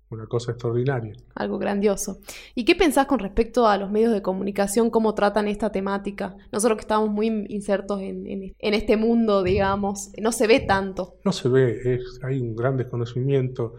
una 0.09 0.25
cosa 0.25 0.51
extraordinaria. 0.51 1.13
Algo 1.35 1.57
grandioso. 1.57 2.19
¿Y 2.55 2.63
qué 2.63 2.75
pensás 2.75 3.07
con 3.07 3.19
respecto 3.19 3.67
a 3.67 3.77
los 3.77 3.91
medios 3.91 4.13
de 4.13 4.21
comunicación, 4.21 4.89
cómo 4.89 5.13
tratan 5.13 5.47
esta 5.47 5.71
temática? 5.71 6.37
Nosotros 6.51 6.77
que 6.77 6.81
estamos 6.81 7.09
muy 7.09 7.45
insertos 7.49 8.01
en, 8.01 8.25
en, 8.25 8.73
este 8.73 8.95
mundo, 8.95 9.43
digamos, 9.43 10.11
no 10.21 10.31
se 10.31 10.47
ve 10.47 10.61
tanto. 10.61 11.15
No 11.25 11.31
se 11.31 11.49
ve, 11.49 11.95
es, 11.95 12.19
hay 12.23 12.39
un 12.39 12.55
gran 12.55 12.77
desconocimiento, 12.77 13.73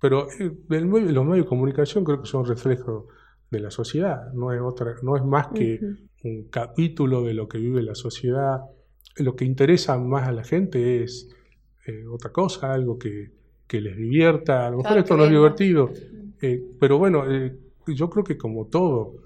pero 0.00 0.28
eh, 0.40 0.52
el 0.70 0.86
medio, 0.86 1.12
los 1.12 1.24
medios 1.24 1.44
de 1.44 1.48
comunicación 1.48 2.04
creo 2.04 2.22
que 2.22 2.28
son 2.28 2.46
reflejo 2.46 3.08
de 3.50 3.60
la 3.60 3.70
sociedad, 3.70 4.32
no 4.32 4.52
es, 4.52 4.60
otra, 4.60 4.94
no 5.02 5.16
es 5.16 5.24
más 5.24 5.48
que 5.48 5.80
un 6.24 6.48
capítulo 6.50 7.22
de 7.22 7.34
lo 7.34 7.48
que 7.48 7.58
vive 7.58 7.82
la 7.82 7.94
sociedad. 7.94 8.60
Lo 9.16 9.34
que 9.36 9.44
interesa 9.44 9.98
más 9.98 10.28
a 10.28 10.32
la 10.32 10.44
gente 10.44 11.02
es 11.02 11.28
eh, 11.86 12.04
otra 12.06 12.30
cosa, 12.30 12.72
algo 12.72 12.98
que 12.98 13.38
que 13.68 13.80
les 13.80 13.96
divierta. 13.96 14.66
A 14.66 14.70
lo 14.70 14.78
mejor 14.78 14.98
esto 14.98 15.16
no 15.16 15.24
es 15.24 15.30
divertido, 15.30 15.90
eh, 16.40 16.60
pero 16.80 16.98
bueno, 16.98 17.30
eh, 17.30 17.56
yo 17.86 18.10
creo 18.10 18.24
que 18.24 18.36
como 18.36 18.66
todo, 18.66 19.16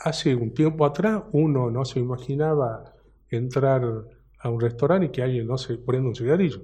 hace 0.00 0.34
un 0.34 0.52
tiempo 0.52 0.84
atrás 0.84 1.22
uno 1.32 1.70
no 1.70 1.84
se 1.84 2.00
imaginaba 2.00 2.92
entrar 3.30 3.84
a 4.40 4.50
un 4.50 4.60
restaurante 4.60 5.06
y 5.06 5.08
que 5.10 5.22
alguien 5.22 5.46
no 5.46 5.56
se 5.56 5.78
prenda 5.78 6.08
un 6.08 6.16
cigarrillo. 6.16 6.62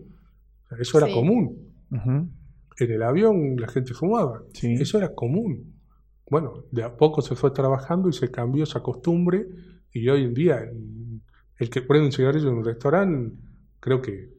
eso 0.78 0.98
era 0.98 1.10
común. 1.10 1.72
En 1.90 2.92
el 2.92 3.02
avión 3.02 3.56
la 3.56 3.68
gente 3.68 3.94
fumaba. 3.94 4.42
Eso 4.52 4.98
era 4.98 5.14
común. 5.14 5.77
Bueno, 6.30 6.64
de 6.70 6.82
a 6.82 6.97
poco 6.97 7.23
se 7.23 7.35
fue 7.35 7.50
trabajando 7.50 8.08
y 8.08 8.12
se 8.12 8.30
cambió 8.30 8.64
esa 8.64 8.82
costumbre 8.82 9.47
y 9.92 10.08
hoy 10.08 10.25
en 10.25 10.35
día 10.35 10.70
el 11.58 11.70
que 11.70 11.82
prende 11.82 12.06
un 12.06 12.12
cigarrillo 12.12 12.49
en 12.50 12.58
un 12.58 12.64
restaurante 12.64 13.37
creo 13.80 14.02
que 14.02 14.38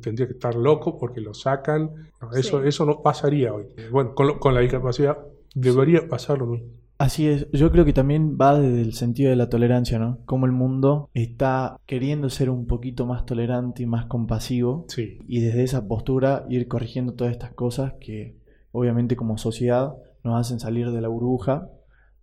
tendría 0.00 0.26
que 0.26 0.34
estar 0.34 0.54
loco 0.54 0.98
porque 0.98 1.20
lo 1.20 1.34
sacan. 1.34 1.90
eso, 2.34 2.62
eso 2.64 2.84
no 2.84 3.02
pasaría 3.02 3.52
hoy. 3.52 3.66
Bueno, 3.90 4.14
con, 4.14 4.54
la 4.54 4.60
discapacidad 4.60 5.18
debería 5.54 6.08
pasar 6.08 6.38
lo 6.38 6.46
mismo. 6.46 6.68
Así 6.98 7.28
es, 7.28 7.50
yo 7.52 7.72
creo 7.72 7.86
que 7.86 7.94
también 7.94 8.36
va 8.38 8.60
desde 8.60 8.82
el 8.82 8.92
sentido 8.92 9.30
de 9.30 9.36
la 9.36 9.48
tolerancia, 9.48 9.98
¿no? 9.98 10.18
Como 10.26 10.44
el 10.44 10.52
mundo 10.52 11.08
está 11.14 11.80
queriendo 11.86 12.28
ser 12.28 12.50
un 12.50 12.66
poquito 12.66 13.06
más 13.06 13.24
tolerante 13.24 13.82
y 13.82 13.86
más 13.86 14.04
compasivo. 14.04 14.84
Sí. 14.88 15.18
Y 15.26 15.40
desde 15.40 15.62
esa 15.62 15.88
postura 15.88 16.44
ir 16.50 16.68
corrigiendo 16.68 17.14
todas 17.14 17.32
estas 17.32 17.52
cosas 17.52 17.94
que 18.00 18.36
obviamente 18.72 19.16
como 19.16 19.38
sociedad 19.38 19.94
nos 20.24 20.40
hacen 20.40 20.60
salir 20.60 20.90
de 20.90 21.00
la 21.00 21.08
burbuja 21.08 21.68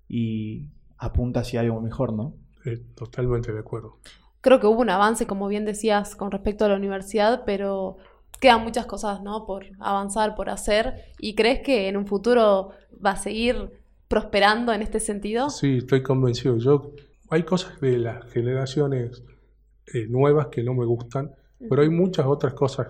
y 0.07 0.69
apunta 0.97 1.41
hacia 1.41 1.61
algo 1.61 1.81
mejor, 1.81 2.13
¿no? 2.13 2.33
totalmente 2.95 3.53
de 3.53 3.59
acuerdo 3.59 3.97
creo 4.47 4.61
que 4.61 4.67
hubo 4.67 4.79
un 4.79 4.89
avance, 4.89 5.27
como 5.27 5.49
bien 5.49 5.65
decías, 5.65 6.15
con 6.15 6.31
respecto 6.31 6.63
a 6.63 6.69
la 6.69 6.75
universidad, 6.75 7.43
pero 7.45 7.97
quedan 8.39 8.63
muchas 8.63 8.85
cosas, 8.85 9.21
¿no? 9.21 9.45
Por 9.45 9.65
avanzar, 9.79 10.35
por 10.35 10.49
hacer. 10.49 10.95
¿Y 11.19 11.35
crees 11.35 11.59
que 11.59 11.89
en 11.89 11.97
un 11.97 12.05
futuro 12.05 12.69
va 13.05 13.11
a 13.11 13.15
seguir 13.17 13.71
prosperando 14.07 14.71
en 14.71 14.81
este 14.81 15.01
sentido? 15.01 15.49
Sí, 15.49 15.79
estoy 15.79 16.01
convencido. 16.01 16.57
Yo 16.57 16.93
hay 17.29 17.43
cosas 17.43 17.81
de 17.81 17.97
las 17.97 18.25
generaciones 18.31 19.21
eh, 19.93 20.07
nuevas 20.07 20.47
que 20.47 20.63
no 20.63 20.73
me 20.73 20.85
gustan, 20.85 21.31
pero 21.69 21.81
hay 21.81 21.89
muchas 21.89 22.25
otras 22.25 22.53
cosas 22.53 22.87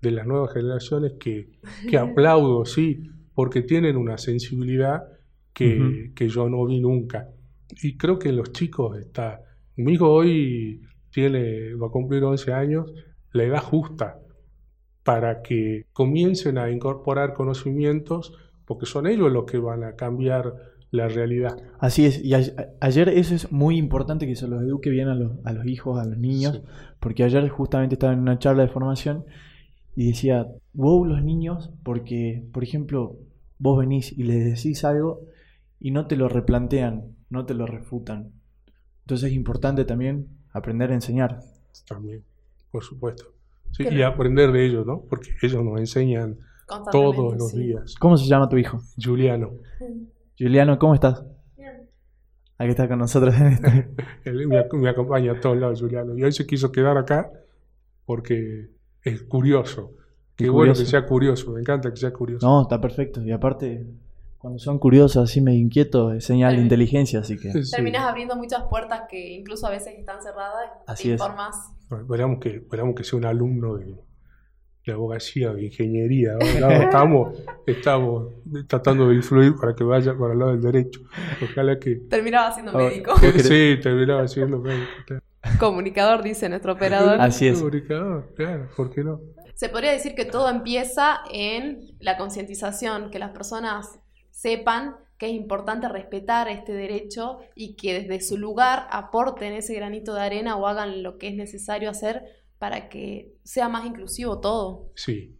de 0.00 0.12
las 0.12 0.26
nuevas 0.26 0.52
generaciones 0.52 1.14
que, 1.18 1.50
que 1.88 1.98
aplaudo, 1.98 2.64
sí, 2.64 3.10
porque 3.34 3.62
tienen 3.62 3.96
una 3.96 4.18
sensibilidad 4.18 5.02
que, 5.52 6.12
que 6.14 6.28
yo 6.28 6.48
no 6.48 6.64
vi 6.66 6.80
nunca. 6.80 7.28
Y 7.82 7.96
creo 7.96 8.18
que 8.18 8.32
los 8.32 8.52
chicos 8.52 8.98
está. 8.98 9.42
Mi 9.76 9.94
hijo 9.94 10.10
hoy 10.10 10.82
tiene, 11.10 11.74
va 11.74 11.88
a 11.88 11.90
cumplir 11.90 12.24
11 12.24 12.52
años, 12.52 12.92
la 13.32 13.44
edad 13.44 13.62
justa 13.62 14.18
para 15.02 15.42
que 15.42 15.86
comiencen 15.92 16.58
a 16.58 16.70
incorporar 16.70 17.34
conocimientos, 17.34 18.32
porque 18.64 18.86
son 18.86 19.06
ellos 19.06 19.32
los 19.32 19.44
que 19.44 19.58
van 19.58 19.82
a 19.84 19.96
cambiar 19.96 20.54
la 20.90 21.08
realidad. 21.08 21.56
Así 21.78 22.04
es, 22.04 22.22
y 22.22 22.34
ayer 22.34 23.08
eso 23.08 23.34
es 23.34 23.50
muy 23.52 23.76
importante 23.76 24.26
que 24.26 24.36
se 24.36 24.48
los 24.48 24.62
eduque 24.62 24.90
bien 24.90 25.08
a 25.08 25.14
los, 25.14 25.32
a 25.44 25.52
los 25.52 25.66
hijos, 25.66 26.00
a 26.00 26.04
los 26.04 26.18
niños, 26.18 26.62
porque 26.98 27.24
ayer 27.24 27.48
justamente 27.48 27.94
estaba 27.94 28.12
en 28.12 28.20
una 28.20 28.38
charla 28.38 28.62
de 28.62 28.68
formación 28.68 29.24
y 29.96 30.08
decía, 30.08 30.46
wow 30.72 31.04
los 31.04 31.22
niños, 31.22 31.70
porque, 31.82 32.44
por 32.52 32.62
ejemplo, 32.62 33.16
vos 33.58 33.78
venís 33.78 34.16
y 34.16 34.22
les 34.22 34.44
decís 34.44 34.84
algo 34.84 35.22
y 35.78 35.90
no 35.90 36.06
te 36.06 36.16
lo 36.16 36.28
replantean, 36.28 37.16
no 37.28 37.46
te 37.46 37.54
lo 37.54 37.66
refutan. 37.66 38.32
Entonces 39.02 39.30
es 39.30 39.36
importante 39.36 39.84
también 39.84 40.28
aprender 40.52 40.90
a 40.90 40.94
enseñar. 40.94 41.40
También, 41.86 42.24
por 42.70 42.84
supuesto. 42.84 43.24
y 43.78 44.02
aprender 44.02 44.52
de 44.52 44.66
ellos, 44.66 44.86
¿no? 44.86 45.02
Porque 45.08 45.30
ellos 45.42 45.64
nos 45.64 45.78
enseñan 45.78 46.38
todos 46.90 47.36
los 47.36 47.52
días. 47.54 47.94
¿Cómo 47.98 48.16
se 48.16 48.26
llama 48.28 48.48
tu 48.48 48.56
hijo? 48.56 48.80
Juliano. 49.02 49.52
Juliano, 50.38 50.78
¿cómo 50.78 50.94
estás? 50.94 51.24
Bien. 51.56 51.88
Aquí 52.58 52.70
está 52.70 52.88
con 52.88 52.98
nosotros. 52.98 53.34
Él 54.24 54.46
me, 54.46 54.88
acompaña 54.88 55.32
a 55.32 55.40
todos 55.40 55.56
lados, 55.58 55.80
Juliano. 55.80 56.16
Y 56.16 56.22
hoy 56.22 56.32
se 56.32 56.46
quiso 56.46 56.72
quedar 56.72 56.96
acá 56.96 57.30
porque 58.06 58.70
es 59.04 59.22
curioso. 59.22 59.92
Qué 60.36 60.48
bueno 60.48 60.72
que 60.72 60.86
sea 60.86 61.04
curioso, 61.04 61.52
me 61.52 61.60
encanta 61.60 61.90
que 61.90 61.96
sea 61.96 62.12
curioso. 62.12 62.46
No, 62.46 62.62
está 62.62 62.80
perfecto. 62.80 63.22
Y 63.22 63.30
aparte, 63.30 63.86
cuando 64.38 64.58
son 64.58 64.78
curiosos, 64.78 65.22
así 65.22 65.42
me 65.42 65.54
inquieto, 65.54 66.12
es 66.12 66.24
señal 66.24 66.56
de 66.56 66.62
inteligencia, 66.62 67.20
así 67.20 67.36
que... 67.36 67.52
Terminas 67.70 68.04
abriendo 68.04 68.36
muchas 68.36 68.62
puertas 68.70 69.02
que 69.10 69.32
incluso 69.32 69.66
a 69.66 69.70
veces 69.70 69.98
están 69.98 70.22
cerradas 70.22 70.70
así 70.86 71.08
te 71.08 71.12
informas. 71.12 71.56
esperamos, 71.90 72.40
que, 72.40 72.56
esperamos 72.56 72.94
que 72.94 73.04
sea 73.04 73.18
un 73.18 73.26
alumno 73.26 73.76
de, 73.76 73.96
de 74.86 74.92
abogacía, 74.92 75.52
de 75.52 75.64
ingeniería. 75.64 76.38
estamos, 76.38 77.38
estamos 77.66 78.32
tratando 78.66 79.08
de 79.08 79.16
influir 79.16 79.54
para 79.56 79.74
que 79.74 79.84
vaya 79.84 80.16
para 80.16 80.32
el 80.32 80.38
lado 80.38 80.52
del 80.52 80.62
derecho. 80.62 81.02
Ojalá 81.42 81.78
que... 81.78 81.96
Terminaba 82.08 82.50
siendo 82.50 82.72
médico. 82.72 83.14
sí, 83.18 83.78
terminaba 83.82 84.26
siendo 84.26 84.58
médico. 84.58 85.20
Comunicador, 85.60 86.22
dice 86.22 86.48
nuestro 86.48 86.72
operador. 86.72 87.20
Así 87.20 87.46
es. 87.46 87.58
Comunicador, 87.58 88.32
claro, 88.34 88.68
¿por 88.76 88.90
qué 88.90 89.04
no? 89.04 89.20
Se 89.54 89.68
podría 89.68 89.92
decir 89.92 90.14
que 90.14 90.24
todo 90.24 90.48
empieza 90.48 91.20
en 91.30 91.80
la 92.00 92.16
concientización, 92.16 93.10
que 93.10 93.18
las 93.18 93.30
personas 93.30 94.00
sepan 94.30 94.96
que 95.18 95.26
es 95.26 95.34
importante 95.34 95.86
respetar 95.86 96.48
este 96.48 96.72
derecho 96.72 97.40
y 97.54 97.76
que 97.76 98.00
desde 98.00 98.26
su 98.26 98.38
lugar 98.38 98.86
aporten 98.90 99.52
ese 99.52 99.74
granito 99.74 100.14
de 100.14 100.22
arena 100.22 100.56
o 100.56 100.66
hagan 100.66 101.02
lo 101.02 101.18
que 101.18 101.28
es 101.28 101.36
necesario 101.36 101.90
hacer 101.90 102.22
para 102.58 102.88
que 102.88 103.34
sea 103.44 103.68
más 103.68 103.84
inclusivo 103.84 104.40
todo. 104.40 104.88
Sí, 104.94 105.36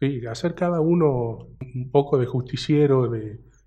sí, 0.00 0.26
hacer 0.26 0.56
cada 0.56 0.80
uno 0.80 1.46
un 1.74 1.90
poco 1.92 2.18
de 2.18 2.26
justiciero 2.26 3.08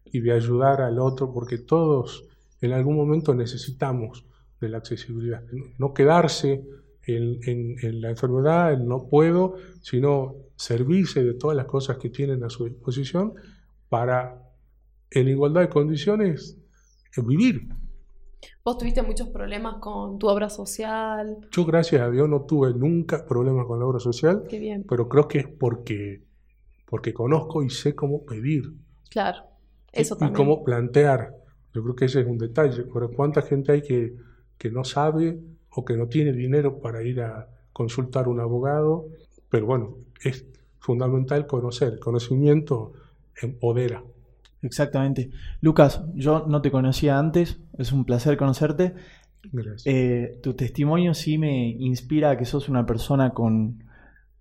y 0.05 0.19
de 0.19 0.33
ayudar 0.33 0.81
al 0.81 0.99
otro, 0.99 1.31
porque 1.33 1.59
todos 1.59 2.27
en 2.59 2.73
algún 2.73 2.97
momento 2.97 3.33
necesitamos 3.33 4.25
de 4.65 4.71
la 4.71 4.77
accesibilidad. 4.79 5.43
No 5.77 5.93
quedarse 5.93 6.63
en, 7.05 7.39
en 7.45 8.01
la 8.01 8.09
enfermedad, 8.09 8.73
en 8.73 8.87
no 8.87 9.07
puedo, 9.09 9.55
sino 9.81 10.35
servirse 10.55 11.23
de 11.23 11.33
todas 11.33 11.57
las 11.57 11.65
cosas 11.65 11.97
que 11.97 12.09
tienen 12.09 12.43
a 12.43 12.49
su 12.49 12.65
disposición 12.65 13.33
para 13.89 14.41
en 15.11 15.27
igualdad 15.27 15.61
de 15.61 15.69
condiciones 15.69 16.57
vivir. 17.21 17.67
¿Vos 18.63 18.77
tuviste 18.77 19.01
muchos 19.01 19.29
problemas 19.29 19.75
con 19.79 20.17
tu 20.17 20.27
obra 20.27 20.49
social? 20.49 21.37
Yo, 21.51 21.65
gracias 21.65 22.01
a 22.01 22.09
Dios, 22.09 22.27
no 22.29 22.43
tuve 22.43 22.73
nunca 22.73 23.25
problemas 23.25 23.65
con 23.67 23.79
la 23.79 23.85
obra 23.85 23.99
social. 23.99 24.43
Qué 24.49 24.59
bien. 24.59 24.85
Pero 24.87 25.07
creo 25.07 25.27
que 25.27 25.39
es 25.39 25.47
porque, 25.47 26.23
porque 26.85 27.13
conozco 27.13 27.63
y 27.63 27.69
sé 27.69 27.93
cómo 27.93 28.25
pedir. 28.25 28.73
Claro, 29.09 29.43
eso 29.91 30.15
también. 30.15 30.35
Y 30.35 30.37
cómo 30.37 30.63
plantear. 30.63 31.35
Yo 31.73 31.83
creo 31.83 31.95
que 31.95 32.05
ese 32.05 32.21
es 32.21 32.27
un 32.27 32.37
detalle. 32.37 32.85
Pero 32.91 33.11
¿cuánta 33.11 33.41
gente 33.41 33.73
hay 33.73 33.81
que, 33.81 34.15
que 34.57 34.71
no 34.71 34.83
sabe 34.83 35.39
o 35.69 35.83
que 35.83 35.97
no 35.97 36.07
tiene 36.07 36.31
dinero 36.31 36.79
para 36.79 37.03
ir 37.03 37.21
a 37.21 37.47
consultar 37.71 38.27
un 38.27 38.39
abogado? 38.39 39.07
Pero 39.49 39.65
bueno, 39.65 39.95
es 40.23 40.45
fundamental 40.79 41.47
conocer. 41.47 41.93
El 41.93 41.99
conocimiento 41.99 42.93
empodera. 43.41 44.03
Exactamente. 44.61 45.29
Lucas, 45.61 46.03
yo 46.15 46.45
no 46.47 46.61
te 46.61 46.71
conocía 46.71 47.19
antes, 47.19 47.59
es 47.77 47.91
un 47.91 48.05
placer 48.05 48.37
conocerte. 48.37 48.93
Gracias. 49.51 49.83
Eh, 49.85 50.39
tu 50.41 50.53
testimonio 50.53 51.13
sí 51.13 51.37
me 51.37 51.67
inspira 51.67 52.31
a 52.31 52.37
que 52.37 52.45
sos 52.45 52.69
una 52.69 52.85
persona 52.85 53.31
con, 53.31 53.83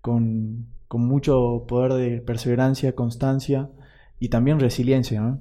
con, 0.01 0.66
mucho 0.90 1.64
poder 1.66 1.94
de 1.94 2.20
perseverancia, 2.20 2.94
constancia 2.94 3.70
y 4.20 4.29
también 4.29 4.61
resiliencia. 4.61 5.38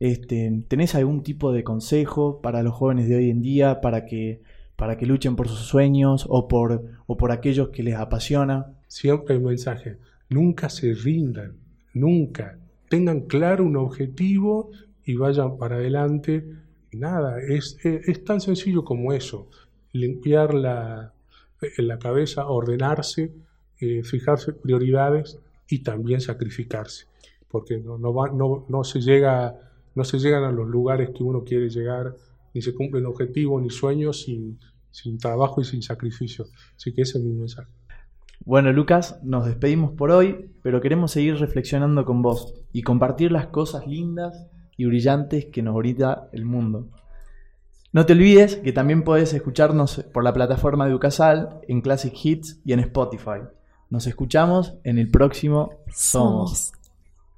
Este, 0.00 0.64
¿Tenés 0.68 0.94
algún 0.94 1.22
tipo 1.22 1.52
de 1.52 1.64
consejo 1.64 2.40
para 2.40 2.62
los 2.62 2.74
jóvenes 2.74 3.08
de 3.08 3.16
hoy 3.16 3.30
en 3.30 3.42
día 3.42 3.80
para 3.80 4.04
que 4.04 4.42
para 4.76 4.96
que 4.96 5.06
luchen 5.06 5.36
por 5.36 5.48
sus 5.48 5.60
sueños 5.60 6.26
o 6.28 6.48
por, 6.48 6.84
o 7.06 7.16
por 7.16 7.32
aquellos 7.32 7.68
que 7.68 7.82
les 7.82 7.94
apasiona. 7.94 8.74
Siempre 8.88 9.36
el 9.36 9.42
mensaje, 9.42 9.98
nunca 10.28 10.68
se 10.68 10.94
rindan, 10.94 11.56
nunca. 11.92 12.58
Tengan 12.88 13.22
claro 13.22 13.64
un 13.64 13.76
objetivo 13.76 14.70
y 15.04 15.16
vayan 15.16 15.58
para 15.58 15.76
adelante. 15.76 16.44
Nada, 16.92 17.40
es, 17.40 17.78
es, 17.82 18.24
tan 18.24 18.40
sencillo 18.40 18.84
como 18.84 19.12
eso. 19.12 19.48
Limpiar 19.92 20.54
la, 20.54 21.12
la 21.78 21.98
cabeza, 21.98 22.46
ordenarse, 22.46 23.32
eh, 23.80 24.02
fijarse 24.04 24.52
prioridades 24.52 25.38
y 25.68 25.80
también 25.80 26.20
sacrificarse. 26.20 27.06
Porque 27.48 27.78
no, 27.78 27.98
no, 27.98 28.12
va, 28.12 28.30
no, 28.30 28.66
no, 28.68 28.84
se 28.84 29.00
llega, 29.00 29.56
no 29.94 30.04
se 30.04 30.18
llegan 30.18 30.44
a 30.44 30.52
los 30.52 30.68
lugares 30.68 31.10
que 31.10 31.22
uno 31.22 31.44
quiere 31.44 31.68
llegar, 31.68 32.16
ni 32.52 32.62
se 32.62 32.74
cumplen 32.74 33.06
objetivos 33.06 33.62
ni 33.62 33.70
sueños 33.70 34.22
sin, 34.22 34.58
sin 34.90 35.18
trabajo 35.18 35.60
y 35.60 35.64
sin 35.64 35.82
sacrificio. 35.82 36.46
Así 36.76 36.92
que 36.92 37.02
ese 37.02 37.18
es 37.18 37.24
mi 37.24 37.32
mensaje. 37.32 37.68
Bueno, 38.44 38.72
Lucas, 38.72 39.18
nos 39.22 39.46
despedimos 39.46 39.92
por 39.92 40.10
hoy, 40.10 40.50
pero 40.62 40.80
queremos 40.80 41.12
seguir 41.12 41.36
reflexionando 41.36 42.04
con 42.04 42.20
vos 42.20 42.54
y 42.72 42.82
compartir 42.82 43.32
las 43.32 43.46
cosas 43.46 43.86
lindas 43.86 44.46
y 44.76 44.84
brillantes 44.84 45.46
que 45.46 45.62
nos 45.62 45.74
brinda 45.74 46.28
el 46.32 46.44
mundo. 46.44 46.88
No 47.92 48.06
te 48.06 48.12
olvides 48.12 48.56
que 48.56 48.72
también 48.72 49.04
puedes 49.04 49.32
escucharnos 49.32 50.04
por 50.12 50.24
la 50.24 50.32
plataforma 50.32 50.86
de 50.86 50.94
Ucasal, 50.94 51.60
en 51.68 51.80
Classic 51.80 52.12
Hits 52.12 52.60
y 52.64 52.72
en 52.72 52.80
Spotify. 52.80 53.40
Nos 53.88 54.06
escuchamos 54.06 54.74
en 54.82 54.98
el 54.98 55.10
próximo 55.10 55.70
Somos. 55.92 56.72